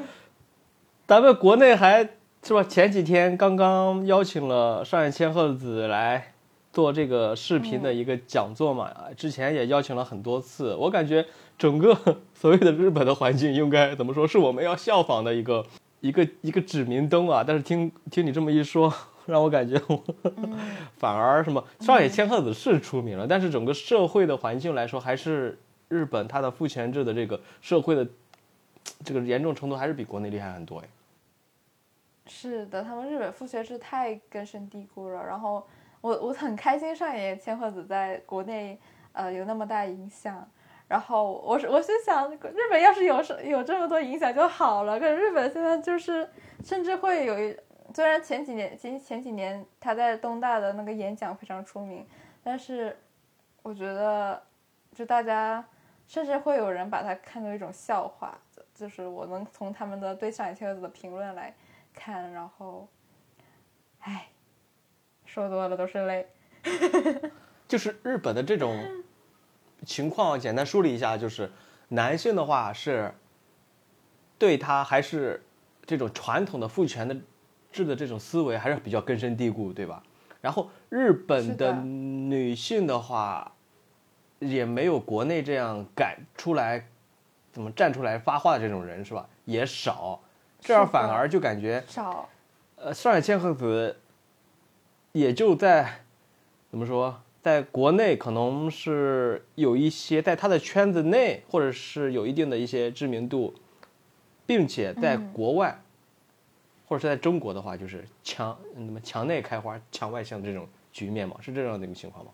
[1.07, 2.07] 咱们国内还
[2.43, 2.63] 是吧？
[2.63, 6.33] 前几天刚刚邀请了上野千鹤子来。
[6.71, 10.75] 做这个视频的一个讲座嘛，之前也邀请了很多次。
[10.75, 11.25] 我感觉
[11.57, 11.97] 整个
[12.35, 15.65] 所谓的日本的环境应该怎么说是我们要效仿的一个
[15.99, 17.43] 一个一个指明灯啊。
[17.45, 18.93] 但是听听你这么一说，
[19.29, 20.03] 让我感觉我
[20.97, 28.07] 反而什么上野千鹤子是出名了，但是整个社会的环境来说，还是日本它的父权制的这个社会的
[29.03, 30.87] 这个严重程度还是比国内厉害很多哎。
[32.27, 35.65] 是的，他们日本父权制太根深蒂固了，然后。
[36.01, 38.79] 我我很开心上野千鹤子在国内
[39.11, 40.49] 呃有那么大影响，
[40.87, 42.37] 然后我是我是想日
[42.71, 46.25] 本要是有有这么多影响就好了，可是日本现在就是
[46.63, 47.53] 甚至会有一
[47.93, 52.05] 虽然前几年前前几年他在东大的那个演讲非常出名，
[52.43, 52.97] 但是
[53.61, 54.41] 我觉得
[54.93, 55.65] 就大家
[56.07, 58.37] 甚至会有人把他看作一种笑话，
[58.73, 61.55] 就是我能从他们的对上野千鹤子的评论来
[61.93, 62.87] 看，然后，
[63.99, 64.27] 唉。
[65.25, 66.27] 说多了都是泪，
[67.69, 68.75] 就是日本的这种
[69.85, 71.51] 情况，简单梳理一下，就是
[71.89, 73.13] 男性的话是
[74.39, 75.45] 对他还是
[75.85, 77.15] 这种传统的父权的
[77.79, 80.03] 制的这种思维还是比较根深蒂固，对吧？
[80.41, 83.53] 然后日本的女性的话，
[84.39, 86.87] 也没有国内这样敢出来
[87.53, 89.29] 怎么站出来发话的这种人，是吧？
[89.45, 90.19] 也少，
[90.59, 92.27] 这样反而就感觉少。
[92.75, 93.95] 呃，上海千鹤子。
[95.11, 96.01] 也就在
[96.69, 103.55] 怎么说，在国内可能是有一些，在他的圈子内，或者是有一定的一些知名度，
[104.45, 105.81] 并且在国外，
[106.89, 112.31] 或者是在中国的话，就是墙那么墙内开花墙外香的这种局面嘛，是这样的一个情况吗？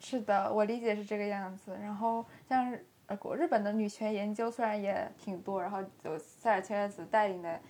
[0.00, 1.78] 是的，我理解是这个样子。
[1.80, 2.74] 然后像
[3.06, 7.60] 呃国日本的女权研究虽然也挺多，然后有塞尔千鹤子带领的。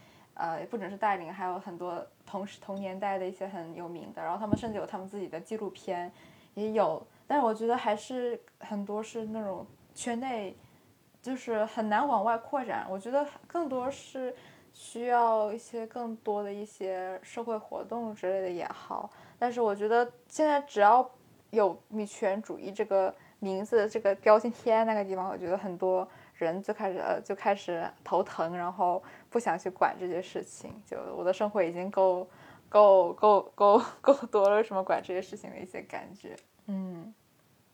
[0.40, 6.12] 呃，也不只是带领，还有很多同时同年代的一些很有名的，然后他们甚至有他们自己的纪录片，
[6.54, 7.04] 也有。
[7.26, 10.56] 但是我觉得还是很多是那种圈内，
[11.20, 12.86] 就是很难往外扩展。
[12.88, 14.32] 我觉得更多是
[14.78, 19.10] 需要一些更多的一些社会活动之类的也好。
[19.36, 21.10] 但是我觉得现在只要
[21.50, 26.08] 有女权主义这个名字这个标签贴在那个地方，我觉得很多。
[26.38, 30.72] 人就开始呃就开始头疼，然后不想去管这些事情。
[30.86, 32.24] 就我的生活已经够
[32.68, 36.36] 够够够够多了，为什么管这些事情的一些感觉？
[36.66, 37.12] 嗯，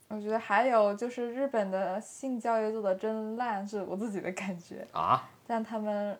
[0.09, 5.29] 我觉得还有就是日本的性教育做的真烂，是我自己的感觉啊。
[5.47, 6.19] 但他们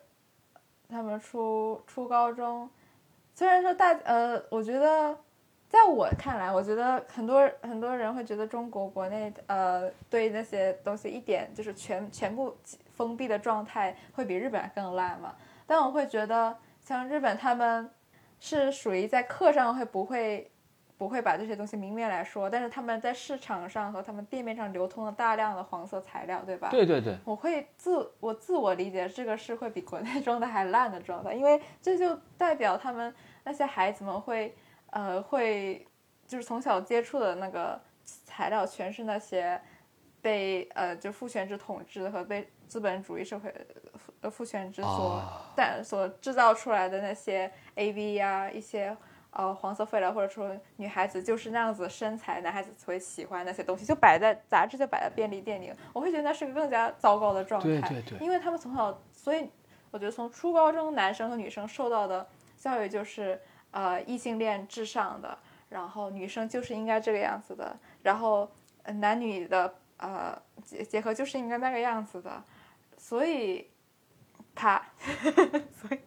[0.89, 2.69] 他们初初高中，
[3.33, 5.17] 虽然说大呃，我觉得。
[5.67, 12.55] 在我看来，我觉得很多很多人会觉得中国国内呃对那些东西一点就是全全部
[12.93, 15.35] 封闭的状态会比日本更烂嘛。
[15.65, 17.89] 但我会觉得像日本他们
[18.39, 20.49] 是属于在课上会不会
[20.97, 26.69] 不会把这些东西明面来说，但是他们在市场上和他们店面上流通了大量的黄色材料，对吧？
[26.69, 34.55] 对对对，我会自我自我理解，这个是会比国内 装的还烂的状态，因为这就代表他们那些孩子们会，
[34.91, 35.85] 呃，会
[36.25, 37.77] 就是从小接触的那个
[38.23, 39.59] 材料全是那些
[40.21, 43.53] 被呃就父权制统治和被资本主义社会
[44.21, 45.21] 呃父权制所
[45.57, 48.95] 但所制造出来的那些 A V 呀一些。
[49.35, 55.73] 呃，黄色废料，或者说女孩子就是那样子身材，男孩子会喜欢那些东西，就摆在杂志，就摆在便利店里。
[55.91, 59.49] 我会觉得那是个更加糟糕的状态，对对对，因为他们从小，所以
[59.91, 62.25] 我觉得从初高中男生和女生受到的
[62.57, 63.37] 教育就是
[63.71, 68.49] 呃异性恋至上的，然后女生就是应该这个样子的，然后
[68.85, 72.41] 男女的呃结结合就是应该那个样子的，
[72.97, 73.69] 所以
[74.55, 74.81] 他，
[75.75, 75.99] 所以。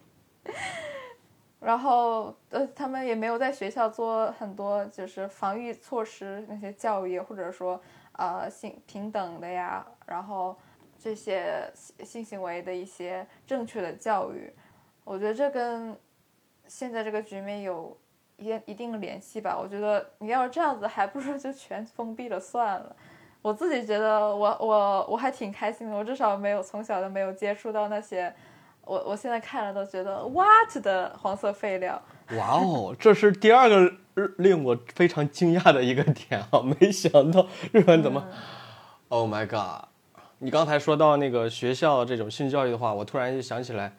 [1.59, 7.81] 然后，呃，他们也没有在学校做很多就是防御措施那些教育，或者说，
[8.13, 10.57] 呃，性平等的呀，然后
[10.97, 14.53] 这些性行为的一些正确的教育，
[15.03, 15.93] 我觉得这跟
[16.65, 17.97] 现在这个局面有
[18.37, 19.59] 一一定联系吧。
[19.61, 22.95] 我觉得你要是这样子，还不如就全封闭了算了。
[23.41, 28.33] 我自己觉得，我我我还挺开心的，我至少没有从小就没有接触到那些。
[28.89, 32.01] 我我现在看了都觉得 what 的黄色废料，
[32.35, 33.93] 哇哦，这是第二个
[34.37, 36.59] 令我非常惊讶的一个点啊！
[36.81, 38.25] 没想到日本怎么
[39.09, 39.89] ，Oh my god！
[40.39, 43.95] 你刚才说到那个学校这种性教育的话，我突然就想起来，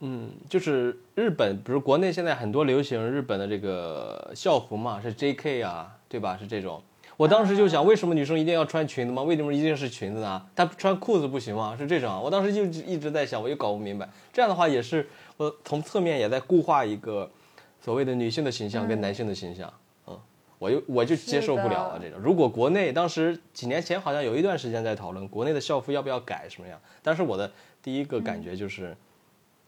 [0.00, 5.62] 嗯，就是日本，比如国内现在很多流行日本的这个校服嘛，是 J.K.
[5.62, 6.36] 啊，对吧？
[6.36, 6.82] 是这种。
[7.20, 9.22] 我当时就想，为什么女生一定要穿裙子吗？
[9.22, 10.42] 为什么一定是裙子呢？
[10.56, 11.76] 她穿裤子不行吗？
[11.76, 12.18] 是这种。
[12.22, 14.08] 我当时就一直在想，我又搞不明白。
[14.32, 15.06] 这样的话也是，
[15.36, 17.30] 我从侧面也在固化一个
[17.78, 19.70] 所谓的女性的形象跟男性的形象。
[20.06, 20.18] 嗯，
[20.58, 22.18] 我又我就接受不了了这种。
[22.18, 27.52] 如果国内当时几年前好像有一段时间在讨论国内的校服要不要改什么样，但是我的
[27.82, 28.96] 第一个感觉就是，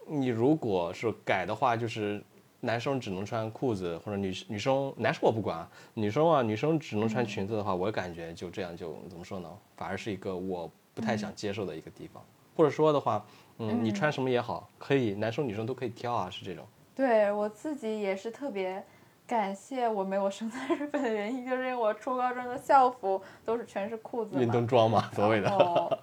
[0.07, 2.19] 你如果是改的话，就是。
[2.65, 9.49] 男生只能穿裤子，或者女女生男生我不管啊，女生啊女生只能穿裙子的话，我感觉就这样就怎么说呢？
[9.75, 12.23] 反而是一个我不太想接受的一个地方。
[12.55, 13.25] 或者说的话，
[13.57, 16.65] 嗯，你穿什么也好，可以男生女生都可以挑啊，是这种。
[16.95, 18.81] 对我自己也是特别
[19.27, 25.99] 感谢我没有生在日本的原因，就是因为我初高中的校服都是全是裤子，运动装嘛，所谓的。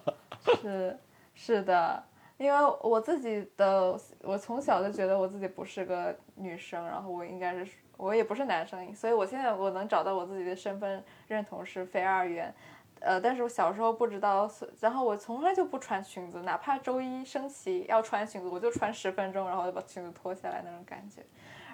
[0.61, 0.97] 是
[1.33, 2.03] 是的。
[2.41, 12.51] 因为我自己的，我从小就觉得我自己不是个女生，然后我应该是我也不是男生，所以我现在我能找到我自己的身份认同是非二元，
[12.99, 14.49] 呃，但是我小时候不知道，
[14.79, 21.23] 然后我从来就不穿裙子，哪怕周一升旗要穿裙子，我就穿十分钟，然后就把裙子脱下来那种感觉。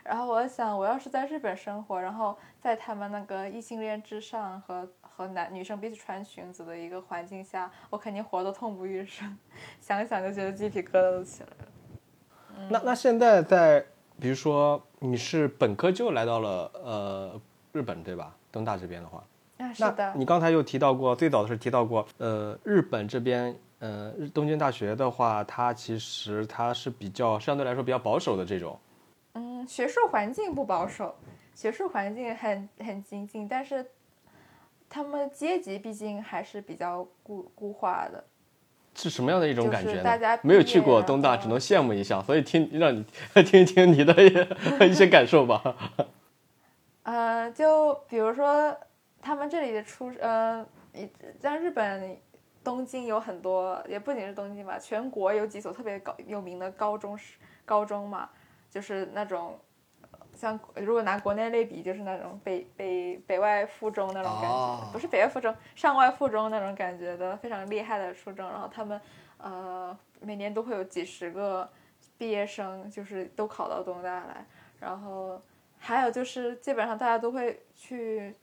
[0.03, 4.85] 然后我想，我要是在日本生活，然后在他们那个异性恋至上和
[5.17, 9.35] 和男女生彼此穿裙子的一个环境下，我肯定活得痛不欲生，
[9.81, 12.69] 想想就觉得鸡皮疙瘩都起来了。
[12.69, 13.83] 那那现在在，
[14.19, 18.35] 比如说你是本科就来到了呃日本对吧？
[18.51, 19.23] 东大这边的话，
[19.57, 20.13] 啊是的。
[20.15, 28.79] 你刚才又提到过，最早的是提到过，呃日本这边，呃东京大学的话，它其实它是比较相对来说比较保守的这种。
[29.33, 31.15] 嗯，学术环境不保守，
[31.55, 33.83] 学术环境很很精进，但是
[34.89, 38.23] 他们阶级毕竟还是比较固固化的。
[38.95, 40.39] 是什么样的一种感觉呢？
[40.41, 42.21] 没有去过东大，只能羡慕一下。
[42.23, 43.05] 所以听让你
[43.43, 44.13] 听一听你的
[44.87, 45.61] 一些感受吧。
[47.03, 48.75] 呃，就比如说
[49.21, 50.65] 他们这里的出，呃，
[51.39, 52.17] 像日本
[52.63, 58.29] 东京有很多，也不仅是东京吧，全国有几所特别高有名的高中是高中嘛。
[58.69, 59.57] 就是那种，
[60.37, 68.47] 像如果拿国内类比，就是那种北北北外附中那种感觉，不是北外附中，上外附中那种感觉的非常厉害的初中。
[68.47, 69.01] 然后他们，
[69.37, 71.67] 呃，每年都会有几十个
[72.17, 74.45] 毕业生，就是都考到东大来。
[74.79, 75.41] 然后
[75.79, 78.35] 还有就是基本上大家都会去，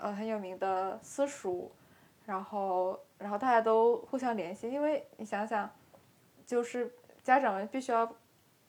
[0.00, 1.70] 呃，很有名的私塾，
[2.24, 5.68] 然后然后大家都互相联系，因为你想想，
[6.46, 8.10] 就是家长们必须要。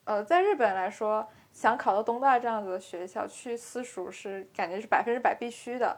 [0.04, 5.98] 呃，在日本来说，想考到东大这样子的学校，去私塾是感觉是百分之百必须的。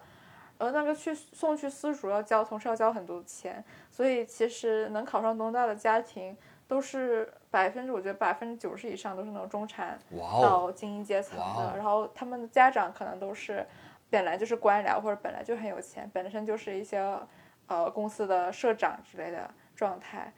[0.57, 11.73] 而那个去送去私塾要交，同时要交很多钱，所以其实能考上东大的家庭都是百分之，我觉得百分之九十以上都是那种中产到精英阶层的。
[11.75, 13.67] 然后他们的家长可能都是
[14.09, 17.19] 本来就是官僚，或者本来就很有钱，本身就是一些
[17.67, 20.31] 呃公司的社长之类的状态。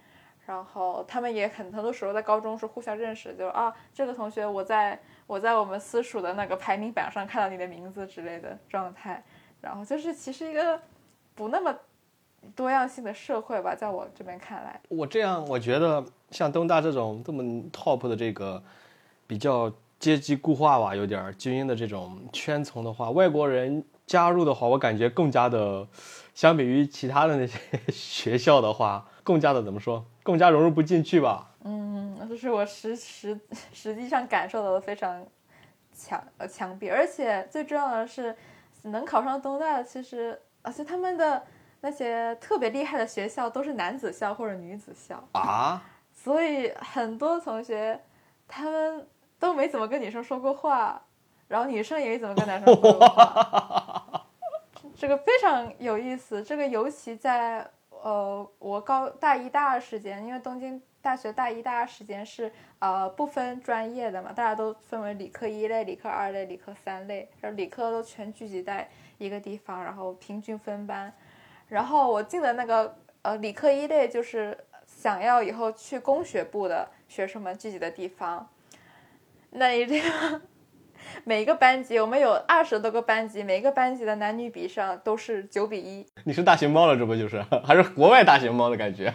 [0.52, 9.24] 然后他们也很很多时候在高中是互相认识，就是啊，这个同学我在我在我们私塾的那个排名榜上看到你的名字之类的状态。
[9.62, 10.78] 然后就是其实一个
[11.34, 11.74] 不那么
[12.54, 17.42] 多样性的社会吧，在我这边看来，我这样我觉得像东大这种这么
[17.72, 18.62] top 的这个
[19.26, 25.88] 比较阶级固化吧，有点精英的这种圈层的话，外国人加入的话，我感觉更加的，
[26.34, 27.58] 相比于其他的那些
[27.90, 31.52] 学校的话，更加的怎么说，更加融入不进去吧。
[31.64, 33.40] 嗯，这是我实实
[33.72, 35.26] 实际上感受到的非常
[35.94, 38.36] 强呃强逼，而且最重要的是。
[38.84, 41.44] 能考上东大的，其实而且他们的
[41.82, 48.02] 那些特别厉害的学校都是男子校或者女子校啊，所以很多同学
[48.48, 49.08] 他们
[49.38, 51.00] 都没怎么跟女生说过话，
[51.48, 54.26] 然后女生也没怎么跟男生说过话，
[54.98, 56.42] 这个非常有意思。
[56.42, 57.70] 这个尤其在
[58.04, 60.82] 呃我高大一大二时间，因为东京。
[61.04, 68.88] 大学大一、大二时间是呃不分专业的嘛，大家都分为理科一类、理科二类、理科三类，然后理科都全聚集在
[69.18, 71.12] 一个地方，然后平均分班。
[71.70, 78.48] 然后我进的那个呃理科一类，就是想要以后去工学部的学生们聚集的地方。
[79.50, 80.04] 那一定。
[81.24, 86.06] 每个班级，我们有二十多个班级，每个班级的男女比上都是九比一。
[86.24, 87.44] 你是大熊猫了，这不就是？
[87.64, 89.14] 还是国外大熊猫的感觉？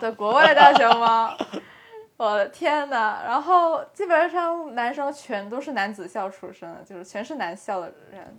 [0.00, 1.36] 对，国外大熊猫。
[2.16, 8.38] 我的天呐，然后基本上男生全都是男子校出身，就是全是男校的人。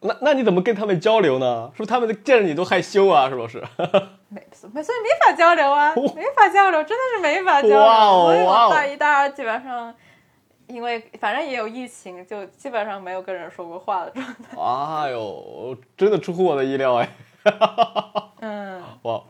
[0.00, 1.70] 那那你怎么跟他们交流呢？
[1.74, 3.28] 是不是他们见着你都害羞啊？
[3.28, 3.58] 是不是？
[4.28, 4.40] 没
[4.72, 8.24] 没，所以没法交流啊，没法交流，真的是没法交流。
[8.26, 9.92] 所以我大一、大二基本上。
[10.68, 14.56] 因为反正也有疫情，就基本上没有跟人说过话的状态。
[14.60, 17.08] 哎呦，真的出乎我的意料哎！
[18.40, 19.22] 嗯， 哇，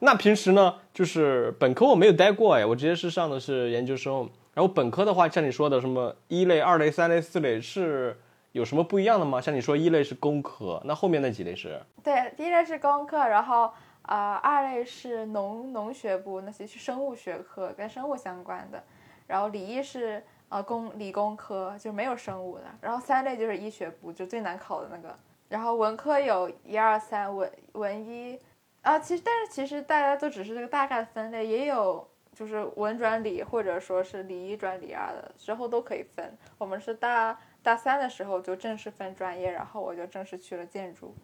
[0.00, 4.28] 那平时呢，就是本科我没有待过哎，我直接是上的是研究生。
[4.52, 8.20] 然后本科的话，像你说的什么一类、二类、三类、四类，是
[8.52, 9.40] 有什么不一样的吗？
[9.40, 11.80] 像你说一类是工科，那后面那几类是？
[12.04, 13.72] 对，第一类是工科，然后
[14.02, 18.84] 啊，二类是农农学部，那些是生物学科，跟生物相关的。
[19.26, 20.22] 然后理一是。
[20.52, 25.18] 呃，工理工科就没有生物的，然后三类就是医学部，就最难考的那个。
[25.48, 28.38] 然后文科有一二三，文文一
[28.82, 36.36] 啊，其实但是其实大家都只是这个大概分类，也有就是文转理或者说是理一转理二的，之后都可以分。
[36.58, 41.14] 我们是大大三的时候就正式分专业，然后我就正式去了建筑，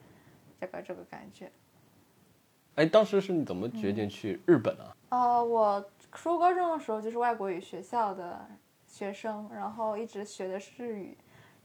[0.59, 1.53] 这个这个感觉。
[2.77, 4.97] 哎，当时是你怎么决定去日本啊？
[5.11, 8.49] 呃，我初高中的时候就是外国语学校的。
[8.89, 11.17] 学生，然后一直学的是日语，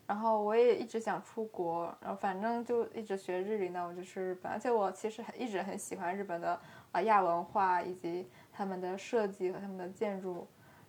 [0.05, 4.51] 然后我也一直想出国，然后反正就一直学日语，那我就去日本。
[4.51, 6.59] 而且我其实很一直很喜欢日本的
[6.91, 10.45] 啊亚文化以及他们的设计和他们的建筑。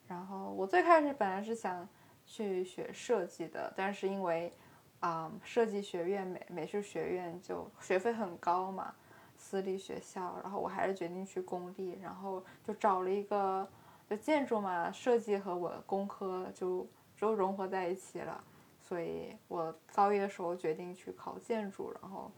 [0.08, 1.88] 然后我最开始本来是想
[2.26, 4.52] 去学设计的，但是因为
[4.98, 8.92] 啊设计学院美美术学院就学费很高嘛，
[9.36, 13.66] 私立学校，然后我还是决定去公立，然后就找了一个。
[14.08, 16.86] 就建筑嘛，设计和我工科就
[17.16, 18.42] 就融合在一起了，
[18.82, 22.30] 所以我高一的时候决定去考建筑，然后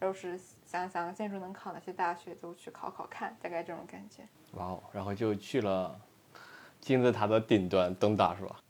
[0.00, 4.22] 就是想想建筑能考哪些大学，就去考考看，大概这种感觉。
[4.52, 5.98] 哇哦，然后就去了
[6.80, 8.60] 金字塔的顶端东大是吧？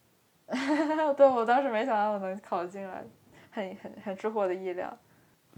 [1.16, 3.05] 对，我当时没想到我能考进来，
[3.50, 4.96] 很很很出乎我的意料。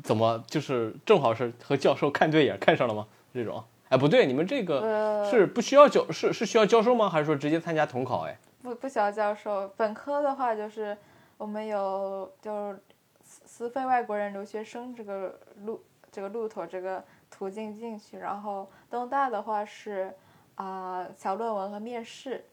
[0.02, 3.06] 怎么就是正好是和教授看对眼看上了吗？
[3.34, 3.64] 这种？
[3.88, 7.08] 哎，不对，你们这个是不需要教，是是需要教授吗？
[7.08, 8.26] 还是说直接参加统考？
[8.26, 9.70] 哎，不不需要教授。
[9.76, 10.96] 本科的话，就是
[11.38, 12.80] 我们有就是
[13.22, 15.80] 私费外国人留学生这个路
[16.10, 18.18] 这个路途这个途径进去。
[18.18, 20.12] 然后东大的话是
[20.56, 22.44] 啊小论文和面试，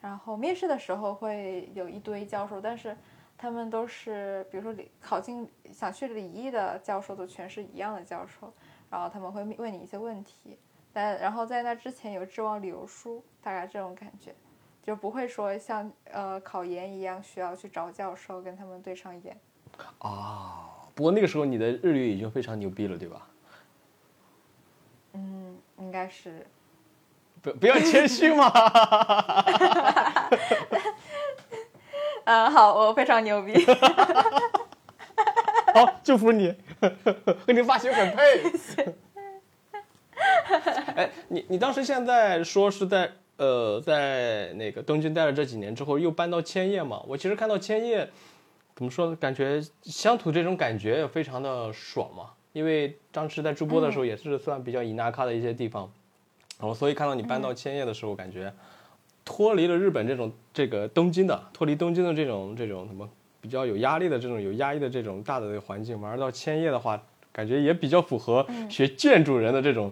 [0.00, 2.96] 然后面试的时候会有一堆教授，但是
[3.38, 8.52] 他们都是比如说考进想去礼仪的教授都全是一样的教授，
[8.90, 10.58] 然后他们会问你一些问题。
[10.92, 14.34] 但然后在那之前有志望旅游书，大概这种感觉，
[14.82, 19.36] 就不会说像呃考研一样需要去找教授跟他们对上眼。
[20.00, 23.26] 哦，不过那个时候你的日语已经非常牛逼了，对吧？
[25.14, 26.46] 嗯，应该是。
[27.40, 28.52] 不不要谦虚嘛。
[32.24, 33.52] 嗯，好，我非常牛逼。
[35.74, 36.54] 好，祝福你，
[37.46, 38.22] 和你发型很配。
[40.96, 47.02] 哎，你你当时现在说是在呃在那个东京待了这几年之后又搬到千叶嘛？
[47.06, 48.08] 我其实看到千叶，
[48.74, 49.16] 怎么说呢？
[49.16, 52.30] 感觉乡土这种感觉也非常的爽嘛。
[52.52, 55.90] 因为当时在直播的时候也是算比较伊那卡的一些地方，
[56.60, 58.52] 然后所以看到你搬到千叶的时候，感觉
[59.24, 63.08] 脱离了日本这种这个东京的，脱离东京的这种这种什么
[63.40, 69.90] 比较有压力的这种有压抑的这种大的环境，玩到千叶的话，感觉也比较符合学建筑人的这种，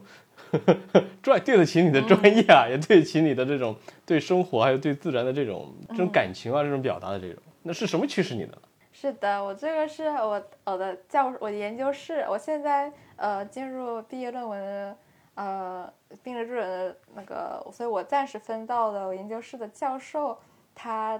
[1.22, 7.42] 专对得起你的专业啊，也对得起你的这种对生活还有对自然的这种这种感情啊，这种表达的这种。
[7.62, 8.58] 那是什么驱使你的？
[8.92, 14.96] 是的，我这个是我我的教我的研究室，我现在呃进入毕业论文的。
[15.36, 15.90] 呃，
[16.22, 20.36] 病人助人的那个，所以我暂时分到的研究室的教授，
[20.74, 21.18] 他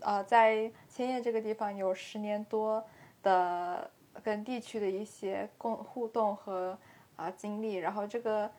[0.00, 2.82] 呃在千叶这个地方有十年多
[3.22, 3.90] 的
[4.22, 6.78] 跟地区的一些共互动和
[7.16, 8.50] 啊经历，然后这个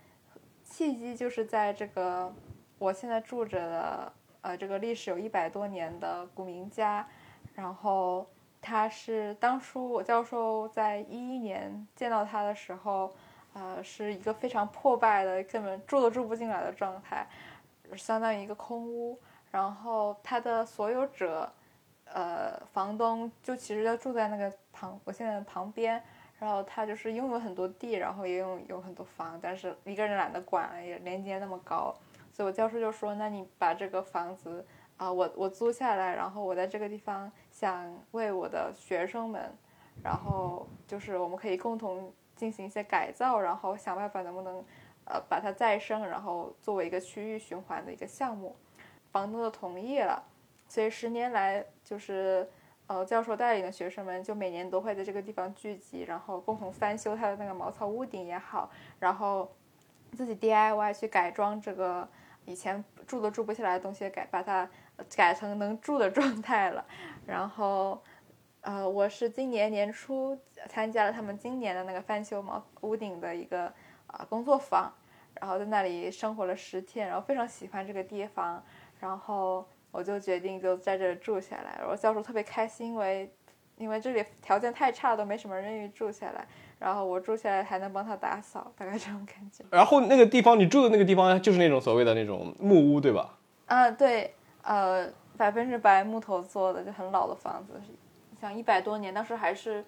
[0.64, 2.34] 契机就是在这个
[2.78, 7.08] 我现在住着的呃这个历史有一百多年的古民家，
[7.54, 8.28] 然后
[8.62, 13.14] 他是当初我教授在一一年见到他的时候。
[13.58, 17.26] 呃，是一个非常破败的，根本住都住不进来的状态，
[17.96, 19.18] 相当于一个空屋。
[19.50, 21.50] 然后他的所有者，
[22.04, 26.04] 呃，房东就其实就住在那个旁，我现在旁边。
[26.40, 31.96] 然后他就是拥有很多地，然后也有有很多房，但是一个人懒得管，也连接那么高。
[32.32, 34.66] 所以我教授就说：“那你把这个房子
[34.98, 39.54] 啊，我我租下来，然后我在这个地方想为我的学生们，
[40.04, 44.62] 然后就是我们可以共同。”进行一些改造，然后想办法能不能，
[45.06, 48.54] 呃，把它再生，然后作为一个区域循环的一个项目，
[49.10, 50.22] 房东都同意了，
[50.68, 52.46] 所以十年来就是，
[52.88, 58.70] 呃，教授带领的学生们就每年都会在这个地方聚集，然后共同翻修他的那个茅草屋顶也好，
[59.00, 59.52] 然后
[60.14, 62.08] 自己 DIY 去改装这个
[62.46, 64.70] 以前住都住不下来的东西，改把它
[65.16, 66.86] 改成能住的状态了，
[67.26, 68.02] 然后。
[68.68, 70.36] 呃，我是今年年初
[70.68, 73.72] 参加了他们今年的那个翻修茅屋顶的一个
[74.08, 74.92] 啊工作坊，
[75.40, 78.64] 然后在那里生活了十天，然后非常喜欢这个地方，
[79.00, 81.78] 然后我就决定就在这住下来。
[81.80, 83.34] 然后教授特别开心，因为
[83.78, 86.46] 因为这里条件太差，都没什么人愿意住下来，
[86.78, 89.64] 然后我住下来还能帮他打扫，大概这种感觉。
[89.72, 93.38] 然后那个地方你住的那个地方就是那种所谓的那种木屋，对吧？
[93.68, 97.74] 啊，对，呃，百分之百木头做的，就很老的房子。
[98.42, 99.84] 像一百多年，当时还是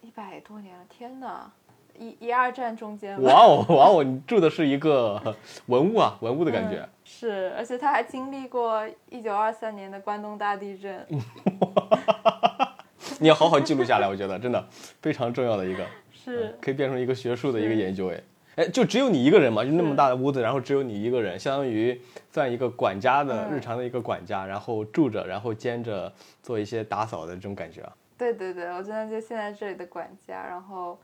[0.00, 1.50] 一百多年了，天哪！
[1.98, 3.20] 一一二战中间。
[3.22, 5.20] 哇哦哇哦，你住的是一个
[5.66, 6.88] 文物啊，文物的感觉。
[7.04, 11.06] 是，而且他还经历过一九二三年的关东大地震。
[13.20, 14.66] 你要好好记录下来，我觉得真的
[15.00, 18.20] 非常重要的一个，是可以变成一个学术的一个研究哎。
[18.56, 19.64] 哎，就只有你一个人嘛？
[19.64, 27.92] 就那么大的屋子，然后只有你一个人，相当于算一个管家的日常的一个管家，然后住着，然后兼着做一些打扫的这种感觉啊。
[28.16, 30.96] 对对对，我真的就现在这里的管家，然后，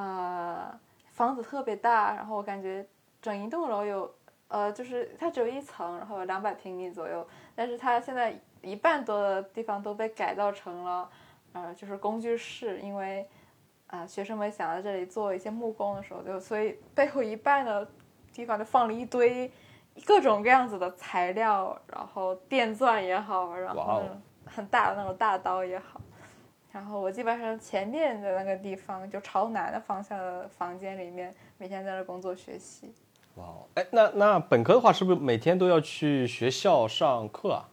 [0.00, 0.80] 呃，
[1.10, 2.86] 房子特别大，然后我感觉
[3.20, 4.14] 整一栋楼有，
[4.48, 11.10] 呃，就是它只有一层，然后有两百平米左右，但是它现在一半多的地方都被改造成了，
[11.52, 13.28] 呃，就是工具室，因为。
[13.92, 17.84] 啊，学生们想在这里做一些木工的时候，就所以背后一半的
[18.32, 19.50] 地方就放了一堆
[20.06, 24.00] 各种各样子的材料，然后电钻也好，然后
[24.46, 26.00] 很大的那种大刀也好，
[26.72, 32.92] 然后我基本上前面的那个地方就朝南的方向的房间里面，每天在那工作学习。
[33.36, 37.68] 哇，哎，那那本科的话是不是每天都要去学校上课啊？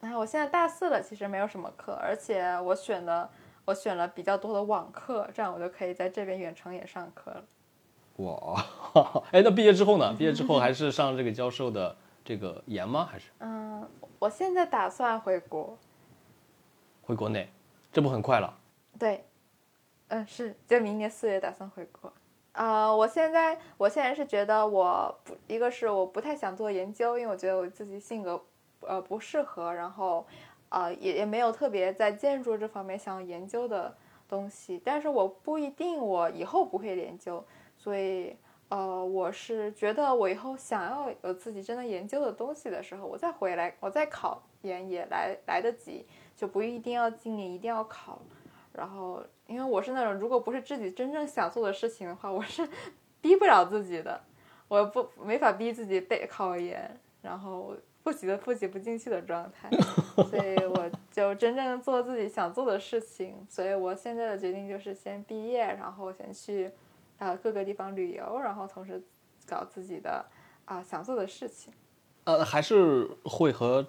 [0.00, 3.30] 啊，我现在大四了，其实没有什么课，而且我选的。
[3.66, 7.44] 我选了比较多的网课，这样我就可以在这边远程也上课了。
[8.18, 8.64] 哇，
[9.32, 10.14] 哎，那毕业之后呢？
[10.16, 13.08] 毕业之后 还是上这个教授的这个研吗？
[13.10, 13.32] 还是？
[13.40, 13.84] 嗯，
[14.20, 15.76] 我现在打算回国，
[17.02, 17.50] 回国内，
[17.96, 18.54] 这不很快了？
[18.98, 19.24] 对，
[20.08, 22.12] 嗯，是，就明年四月打算回国。
[22.52, 28.44] 呃，我现在，我现在是觉得我不，一个是我不太想做研究，因为我觉得我自己性格，
[28.80, 30.26] 呃，不适合，然后。
[30.68, 33.96] 啊，也也没有特别在建筑这方面想研究的
[34.28, 37.42] 东西，但是我不一定我以后不会研究，
[37.78, 38.36] 所以
[38.68, 46.04] 呃，我是觉得我以后想要有自己真的研究的东西的时候，我再回来，我再考研也来来得及，
[46.36, 48.20] 就不一定要今年一定要考。
[48.72, 52.68] 然后，因为我是那种如果不是自己真正想做的事情的话，我是
[53.20, 54.22] 逼不了自己的，
[54.68, 57.74] 我不没法逼自己背考研，然后。
[58.06, 59.68] 复习的复习不进去的状态，
[60.30, 63.44] 所以我就真正做自己想做的事情。
[63.50, 66.70] 所以我现在的决定就是先毕业，然后先去
[67.18, 69.02] 啊各个地方旅游，然后同时
[69.44, 70.24] 搞自己的
[70.66, 71.74] 啊想做的事情。
[72.22, 73.84] 呃，还是会和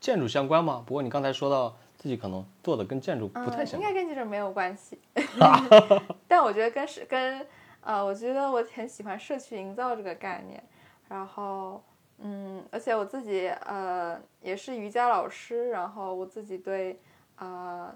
[0.00, 0.82] 建筑相关吗？
[0.86, 4.98] 不过你刚才说到自己可能做的跟建筑不太相关，应该跟建筑没有关系。
[6.26, 7.46] 但我觉得跟是跟
[7.82, 10.62] 呃，我觉得我很喜欢社区营造这个概念，
[11.08, 11.82] 然后。
[12.22, 17.00] 嗯，而且我自己呃也是瑜伽老师，然后我自己对
[17.36, 17.90] 呃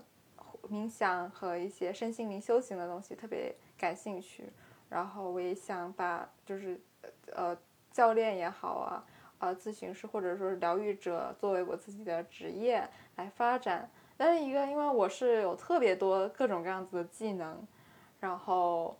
[0.71, 4.49] 冥想和一些身心灵修行的东西特别感兴趣，
[4.89, 6.81] 然后我也想把就是
[7.35, 7.55] 呃
[7.93, 9.05] 教练也好啊，
[9.39, 13.91] 呃咨询师或者说是疗愈者作为我自己的职业来发展。
[14.16, 17.66] 但是一个，因为我是有特别多各种各样子的技能，
[18.20, 18.99] 然后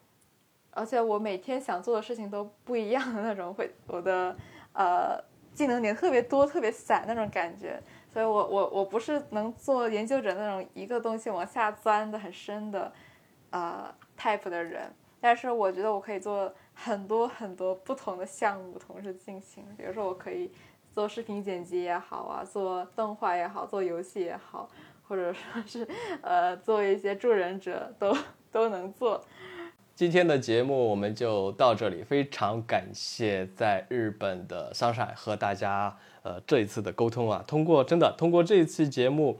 [0.73, 4.37] 而且我每天想做的事情都不一样的那种，会我的。
[4.77, 5.23] 呃，
[5.53, 7.81] 技能点特别多、特别散那种感觉，
[8.13, 12.93] 所以我我我不是能做研究者那种一个东西往下钻的很深的，
[13.51, 14.93] 呃，type 的人。
[15.21, 20.51] 但是我觉得我可以做很多很多不同的项目同时进行，比如说我可以
[20.93, 24.69] 做视频剪辑也好啊，做动画也好，做游戏也好，
[25.09, 25.89] 或者说是
[26.21, 28.17] 呃做一些助人者都
[28.53, 29.25] 都能做。
[29.95, 39.39] 今天的节目我们就到这里，非常感谢在日本的 Sunshine 和大家呃这一次的沟通啊，通过真的通过这一次节目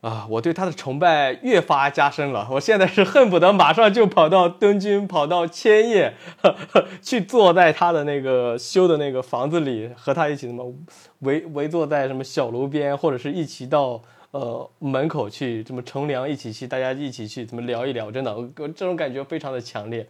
[0.00, 2.46] 啊，我对他的崇拜越发加深了。
[2.50, 6.14] 我现在是恨不得马上就跑到东京，跑到千叶，
[7.02, 10.72] 去坐在他的那个修的那个房子里，和他一起什么
[11.20, 14.00] 围围坐在什么小楼边，或者是一起到。
[14.30, 20.06] 呃，门口去怎么乘凉，一起去，大家一起去怎么聊一聊，真的，我这种感觉非常的强烈。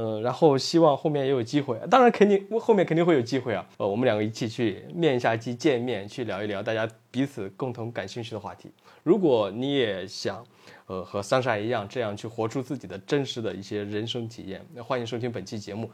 [0.00, 3.66] 嗯，然后希望后面也有机会，当然肯定后面肯定会有机会啊。
[3.78, 8.70] 呃，我们两个一起去面一下机见面，去聊一聊大家彼此共同感兴趣的话题。
[9.02, 10.46] 如果你也想，
[10.86, 15.90] 呃，和桑莎一样这样去活出自己的真实的一些人生体验，那欢迎收听本期节目，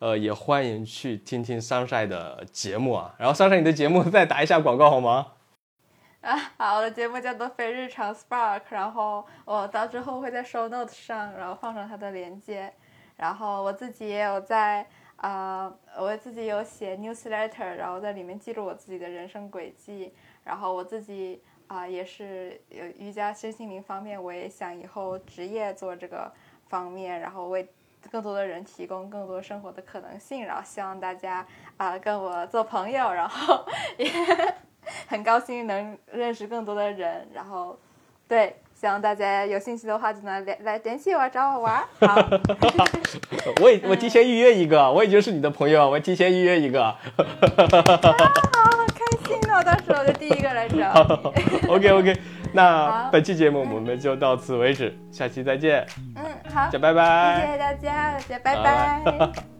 [0.00, 3.14] 呃，也欢迎去听听桑晒的节目啊。
[3.16, 5.28] 然后桑晒，你的节目 再打一下广告好吗？
[6.22, 12.72] 啊，好，我的节目叫做非日常 Spark，然后我到之后会在 show note 上，然后放上它的链接。
[13.16, 14.86] 然后我自己也有在
[15.16, 20.12] 啊，我自己有写 Newsletter，然后在里面记录我自己的人生轨迹。
[20.44, 26.30] 然后我自己啊，也是有瑜伽身心灵方面，我也想以后职业做这个
[26.68, 27.68] 方面，然后为
[28.10, 30.44] 更多的人提供更多生活的可能性。
[30.44, 31.46] 然后希望大家
[31.76, 33.64] 啊跟我做朋友，然后
[33.98, 34.10] 也。
[35.08, 37.78] 很高兴能认识更多的人，然后，
[38.28, 41.82] 对，希望大家有兴趣的话就能来来联系我找我玩。
[42.00, 42.28] 好，
[43.62, 46.84] 我已我提前预约一个， 我已经是你的朋友，我提前预约一个。
[46.84, 46.96] 好
[48.94, 49.62] 开心哦！
[49.64, 50.92] 到时候我就第一个来找。
[51.68, 52.16] OK OK，
[52.52, 55.86] 那本期节目我们就到此为止，下期再见。
[56.16, 57.40] 嗯，好，拜拜。
[57.40, 59.53] 谢谢大家，大家拜拜。